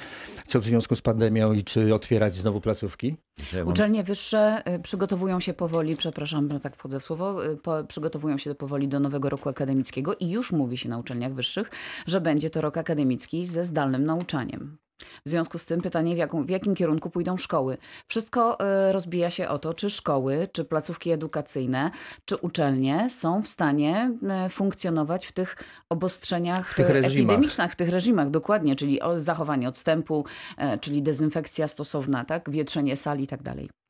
co 0.47 0.61
w 0.61 0.65
związku 0.65 0.97
z 0.97 1.03
pandemią 1.03 1.53
i 1.53 1.65
czy 1.65 1.95
otwierać 1.95 2.35
znowu 2.35 2.61
placówki? 2.61 3.17
Uczelnie 3.65 4.05
wyższe 4.05 4.63
y, 4.75 4.79
przygotowują 4.79 5.41
się 5.41 5.55
powoli, 5.55 5.97
przepraszam, 5.97 6.51
że 6.51 6.61
tak 6.61 6.77
wchodzę 6.77 7.01
w 7.01 7.05
słowo, 7.05 7.41
po, 7.63 7.85
przygotowują 7.85 8.39
się 8.39 8.55
powoli 8.55 8.89
do 8.89 9.01
nowego 9.01 9.29
roku 9.29 9.49
akademickiego 9.49 10.15
i 10.15 10.31
już 10.31 10.53
mówi 10.53 10.79
się 10.79 10.89
na 10.89 10.99
uczelniach 10.99 11.35
wyższych, 11.35 11.71
że 12.07 12.21
będzie 12.21 12.51
to 12.51 12.61
rok 12.61 12.77
akademicki 12.77 13.47
ze 13.47 13.65
zdalnym 13.65 14.05
nauczaniem. 14.05 14.79
W 15.27 15.31
związku 15.31 15.59
z 15.59 15.65
tym 15.65 15.81
pytanie, 15.81 16.15
w, 16.15 16.19
jaką, 16.19 16.45
w 16.45 16.51
jakim 16.51 16.75
kierunku 16.75 17.11
pójdą 17.11 17.37
szkoły. 17.37 17.77
Wszystko 18.09 18.59
y, 18.89 18.93
rozbija 18.93 19.31
się 19.31 19.49
o 19.49 19.59
to, 19.59 19.75
czy 19.75 19.91
szkoły, 19.91 20.49
czy 20.53 20.65
placówki 20.65 21.11
edukacyjne, 21.11 21.91
czy 22.25 22.37
uczelnie 22.37 23.11
są 23.11 23.43
w 23.43 23.49
stanie 23.49 24.13
y, 24.47 24.49
funkcjonować 24.49 25.27
w 25.27 25.33
tych 25.33 25.57
obostrzeniach 25.89 26.71
W 26.71 26.75
tych 26.75 26.89
reżimach. 26.89 27.13
epidemicznych, 27.13 27.73
w 27.73 27.77
tych 27.77 27.89
reżimach, 27.89 28.31
dokładnie, 28.31 28.77
czyli 28.77 29.01
o 29.01 29.19
zachowanie 29.19 29.69
odstępu, 29.69 30.25
e, 30.57 30.79
czyli 30.79 31.03
dezynfekcja 31.03 31.69
stosowna, 31.69 32.25
tak, 32.25 32.51
wietrzenie 32.51 32.97
sali 32.97 33.25
i 33.25 33.27
tak 33.27 33.43
dalej. 33.43 33.82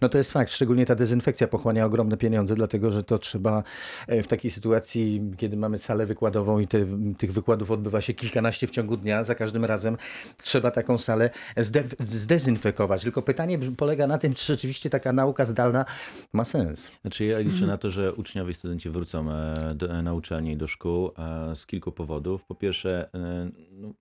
No 0.00 0.08
to 0.08 0.18
jest 0.18 0.32
fakt, 0.32 0.52
szczególnie 0.52 0.86
ta 0.86 0.94
dezynfekcja 0.94 1.48
pochłania 1.48 1.84
ogromne 1.84 2.16
pieniądze, 2.16 2.54
dlatego 2.54 2.90
że 2.90 3.02
to 3.02 3.18
trzeba 3.18 3.62
e, 4.06 4.22
w 4.22 4.26
takiej 4.26 4.50
sytuacji, 4.50 5.30
kiedy 5.36 5.56
mamy 5.56 5.78
salę 5.78 6.06
wykładową 6.06 6.58
i 6.58 6.66
te, 6.66 6.86
tych 7.18 7.32
wykładów 7.32 7.70
odbywa 7.70 8.00
się 8.00 8.14
kilkanaście 8.14 8.66
w 8.66 8.70
ciągu 8.70 8.96
dnia, 8.96 9.24
za 9.24 9.34
każdym 9.34 9.64
razem 9.64 9.96
trzeba 10.42 10.70
taką 10.70 10.98
salę 10.98 11.30
zde, 11.56 11.84
zdezynfekować. 11.98 13.02
Tylko 13.02 13.22
pytanie 13.22 13.58
polega 13.76 14.06
na 14.06 14.18
tym, 14.18 14.34
czy 14.34 14.46
rzeczywiście 14.46 14.90
taka 14.90 15.12
nauka 15.12 15.44
zdalna 15.44 15.84
ma 16.32 16.44
sens. 16.44 16.90
Znaczy 17.02 17.24
ja 17.24 17.38
liczę 17.38 17.66
na 17.66 17.78
to, 17.78 17.90
że 17.90 18.12
uczniowie 18.12 18.50
i 18.50 18.54
studenci 18.54 18.90
wrócą 18.90 19.30
e, 19.32 19.74
do, 19.74 20.02
na 20.02 20.14
uczelnie 20.14 20.52
i 20.52 20.56
do 20.56 20.66
szkół 20.66 21.10
e, 21.18 21.56
z 21.56 21.66
kilku 21.66 21.92
powodów. 21.92 22.44
Po 22.44 22.54
pierwsze, 22.54 23.08
e, 23.14 23.50
no, 23.70 23.92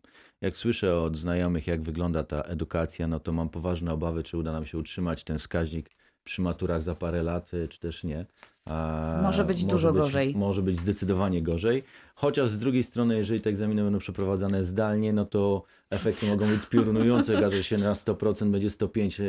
jak 0.41 0.57
słyszę 0.57 0.99
od 0.99 1.17
znajomych, 1.17 1.67
jak 1.67 1.81
wygląda 1.81 2.23
ta 2.23 2.41
edukacja, 2.41 3.07
no 3.07 3.19
to 3.19 3.31
mam 3.31 3.49
poważne 3.49 3.93
obawy, 3.93 4.23
czy 4.23 4.37
uda 4.37 4.51
nam 4.51 4.65
się 4.65 4.77
utrzymać 4.77 5.23
ten 5.23 5.37
wskaźnik 5.37 5.89
przy 6.23 6.41
maturach 6.41 6.81
za 6.81 6.95
parę 6.95 7.23
lat, 7.23 7.53
e, 7.53 7.67
czy 7.67 7.79
też 7.79 8.03
nie. 8.03 8.25
A 8.65 9.19
Może 9.23 9.45
być 9.45 9.65
dużo 9.65 9.93
gorzej. 9.93 10.35
Może 10.35 10.61
być 10.61 10.79
zdecydowanie 10.79 11.41
gorzej. 11.41 11.83
Chociaż 12.17 12.49
z 12.49 12.59
drugiej 12.59 12.83
strony, 12.83 13.17
jeżeli 13.17 13.39
te 13.39 13.49
egzaminy 13.49 13.83
będą 13.83 13.99
przeprowadzane 13.99 14.63
zdalnie, 14.63 15.13
no 15.13 15.25
to 15.25 15.63
efekty 15.89 16.25
mogą 16.25 16.47
być 16.47 16.65
piorunujące. 16.69 17.33
Okaże 17.37 17.63
się 17.63 17.77
na 17.77 17.93
100% 17.93 18.49
będzie 18.51 18.69
105 18.69 19.19
e, 19.19 19.25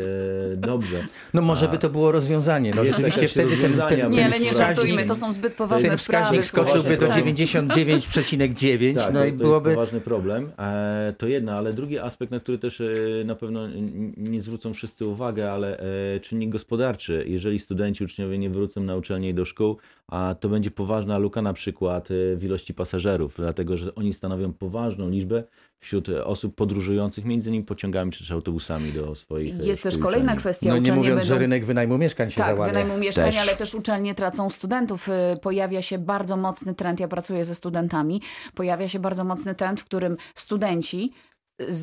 dobrze. 0.56 1.04
No 1.34 1.42
może 1.42 1.68
A. 1.68 1.70
by 1.72 1.78
to 1.78 1.90
było 1.90 2.12
rozwiązanie. 2.12 2.72
No 2.76 2.84
rzeczywiście 2.84 3.28
wtedy 3.28 3.56
ten, 3.56 3.72
ten, 3.72 4.00
bo 4.00 4.08
Nie, 4.08 4.16
ten 4.16 4.24
ale 4.24 4.40
nie 4.40 4.46
wskaźnik- 4.46 4.56
żartujmy, 4.58 5.06
to 5.06 5.14
są 5.14 5.32
zbyt 5.32 5.54
poważne 5.54 5.88
ten 5.88 5.98
sprawy. 5.98 6.24
wskaźnik 6.24 6.44
skoczyłby 6.44 6.96
do 6.96 7.06
słuchajcie. 7.06 7.34
99,9, 7.34 8.94
Tak, 8.94 9.12
no 9.14 9.20
to, 9.20 9.26
i 9.26 9.32
to 9.32 9.38
byłoby... 9.38 9.70
jest 9.70 9.78
poważny 9.80 10.00
problem. 10.00 10.50
E, 10.58 11.14
to 11.18 11.26
jedno, 11.26 11.52
ale 11.52 11.72
drugi 11.72 11.98
aspekt, 11.98 12.32
na 12.32 12.40
który 12.40 12.58
też 12.58 12.80
e, 12.80 12.84
na 13.24 13.34
pewno 13.34 13.68
nie 14.16 14.42
zwrócą 14.42 14.74
wszyscy 14.74 15.06
uwagę, 15.06 15.52
ale 15.52 15.78
e, 15.78 16.20
czynnik 16.20 16.50
gospodarczy. 16.50 17.24
Jeżeli 17.28 17.58
studenci, 17.58 18.04
uczniowie 18.04 18.38
nie 18.38 18.50
wrócą 18.50 18.80
na 18.82 18.96
uczelnie 18.96 19.28
i 19.28 19.34
do 19.34 19.44
szkół, 19.44 19.76
a 20.08 20.34
to 20.40 20.48
będzie 20.48 20.70
poważna 20.70 21.18
luka 21.18 21.42
na 21.42 21.52
przykład 21.52 22.08
w 22.36 22.44
ilości 22.44 22.74
pasażerów, 22.74 23.34
dlatego 23.36 23.76
że 23.76 23.94
oni 23.94 24.12
stanowią 24.14 24.52
poważną 24.52 25.08
liczbę 25.08 25.44
wśród 25.78 26.08
osób 26.08 26.54
podróżujących 26.54 27.24
między 27.24 27.48
innymi 27.50 27.64
pociągami 27.64 28.12
czy 28.12 28.34
autobusami 28.34 28.92
do 28.92 29.14
swoich 29.14 29.54
Jest 29.64 29.82
też 29.82 29.98
kolejna 29.98 30.24
uczelni. 30.24 30.40
kwestia. 30.40 30.68
No 30.68 30.78
nie 30.78 30.92
mówiąc, 30.92 31.18
będą... 31.20 31.26
że 31.34 31.38
rynek 31.38 31.64
wynajmu 31.64 31.98
mieszkań 31.98 32.30
się 32.30 32.36
Tak, 32.36 32.56
załamie. 32.56 32.72
wynajmu 32.72 32.98
mieszkań, 32.98 33.24
Też. 33.32 33.36
ale 33.38 33.56
też 33.56 33.74
uczelnie 33.74 34.14
tracą 34.14 34.50
studentów. 34.50 35.08
Y, 35.08 35.12
Pojawia 35.42 35.82
się 35.82 35.98
bardzo 35.98 36.36
mocny 36.36 36.74
trend, 36.74 37.00
ja 37.00 37.08
pracuję 37.08 37.44
ze 37.44 37.54
studentami, 37.54 38.22
pojawia 38.54 38.88
się 38.88 38.98
bardzo 38.98 39.24
mocny 39.24 39.54
trend, 39.54 39.80
w 39.80 39.84
którym 39.84 40.16
studenci 40.34 41.12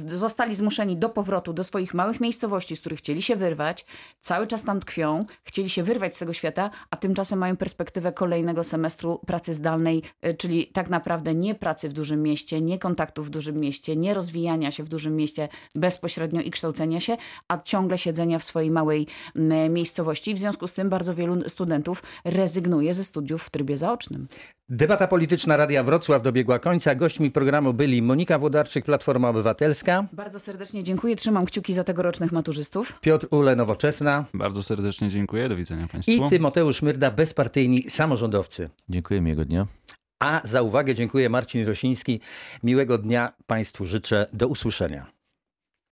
zostali 0.07 0.55
zmuszeni 0.55 0.97
do 0.97 1.09
powrotu 1.09 1.53
do 1.53 1.63
swoich 1.63 1.93
małych 1.93 2.19
miejscowości, 2.19 2.75
z 2.75 2.79
których 2.79 2.99
chcieli 2.99 3.21
się 3.21 3.36
wyrwać, 3.36 3.86
cały 4.19 4.47
czas 4.47 4.63
tam 4.63 4.79
tkwią, 4.79 5.25
chcieli 5.43 5.69
się 5.69 5.83
wyrwać 5.83 6.15
z 6.15 6.19
tego 6.19 6.33
świata, 6.33 6.69
a 6.89 6.97
tymczasem 6.97 7.39
mają 7.39 7.57
perspektywę 7.57 8.12
kolejnego 8.12 8.63
semestru 8.63 9.19
pracy 9.27 9.53
zdalnej, 9.53 10.03
y, 10.25 10.33
czyli 10.33 10.67
tak 10.67 10.89
naprawdę 10.89 11.36
nie 11.36 11.55
pracy 11.55 11.89
w 11.89 11.93
dużym 11.93 12.23
mieście, 12.23 12.62
nie 12.62 12.79
kontaktów 12.79 13.27
w 13.27 13.29
dużym 13.29 13.59
mieście, 13.59 13.95
nie 13.95 14.13
rozwijania 14.13 14.71
się 14.71 14.83
w 14.83 14.89
dużym 14.89 15.15
mieście 15.15 15.49
bezpośrednio 15.75 16.41
i 16.41 16.51
kształcenia 16.51 16.99
się, 16.99 17.17
a 17.47 17.57
ciągle 17.57 17.97
siedzenia 17.97 18.39
w 18.39 18.43
swojej 18.43 18.71
małej 18.71 19.07
miejscowości. 19.69 20.33
W 20.33 20.39
związku 20.39 20.67
z 20.67 20.73
tym 20.73 20.89
bardzo 20.89 21.13
wielu 21.13 21.49
studentów 21.49 22.03
rezygnuje 22.25 22.93
ze 22.93 23.03
studiów 23.03 23.43
w 23.43 23.49
trybie 23.49 23.77
zaocznym. 23.77 24.27
Debata 24.69 25.08
polityczna 25.08 25.58
Radia 25.58 25.84
Wrocław 25.84 26.21
dobiegła 26.21 26.60
końca. 26.60 26.95
Gośćmi 26.95 27.32
programu 27.32 27.73
byli 27.73 28.02
Monika 28.02 28.39
Włodarczyk, 28.39 28.86
Platforma 28.86 29.30
Obywatelska, 29.30 30.08
Bardzo 30.13 30.39
serdecznie 30.39 30.84
dziękuję, 30.84 31.15
trzymam 31.15 31.45
kciuki 31.45 31.73
za 31.73 31.84
tegorocznych 31.84 32.32
maturzystów. 32.32 32.99
Piotr 33.02 33.28
Ule, 33.32 33.56
Nowoczesna 33.56 34.26
Bardzo 34.34 34.63
serdecznie 34.63 35.10
dziękuję. 35.10 35.49
Do 35.49 35.56
widzenia 35.56 35.88
Państwu. 35.88 36.12
i 36.12 36.30
Tymoteusz 36.30 36.82
Myrda, 36.82 37.12
bezpartyjni 37.12 37.89
samorządowcy. 37.89 38.69
Dziękuję, 38.89 39.21
miłego 39.21 39.45
dnia. 39.45 39.67
A 40.19 40.41
za 40.43 40.62
uwagę 40.62 40.95
dziękuję 40.95 41.30
Marcin 41.30 41.65
Rosiński. 41.65 42.19
Miłego 42.63 42.97
dnia 42.97 43.34
Państwu 43.47 43.86
życzę. 43.86 44.26
Do 44.34 44.47
usłyszenia. 44.47 45.12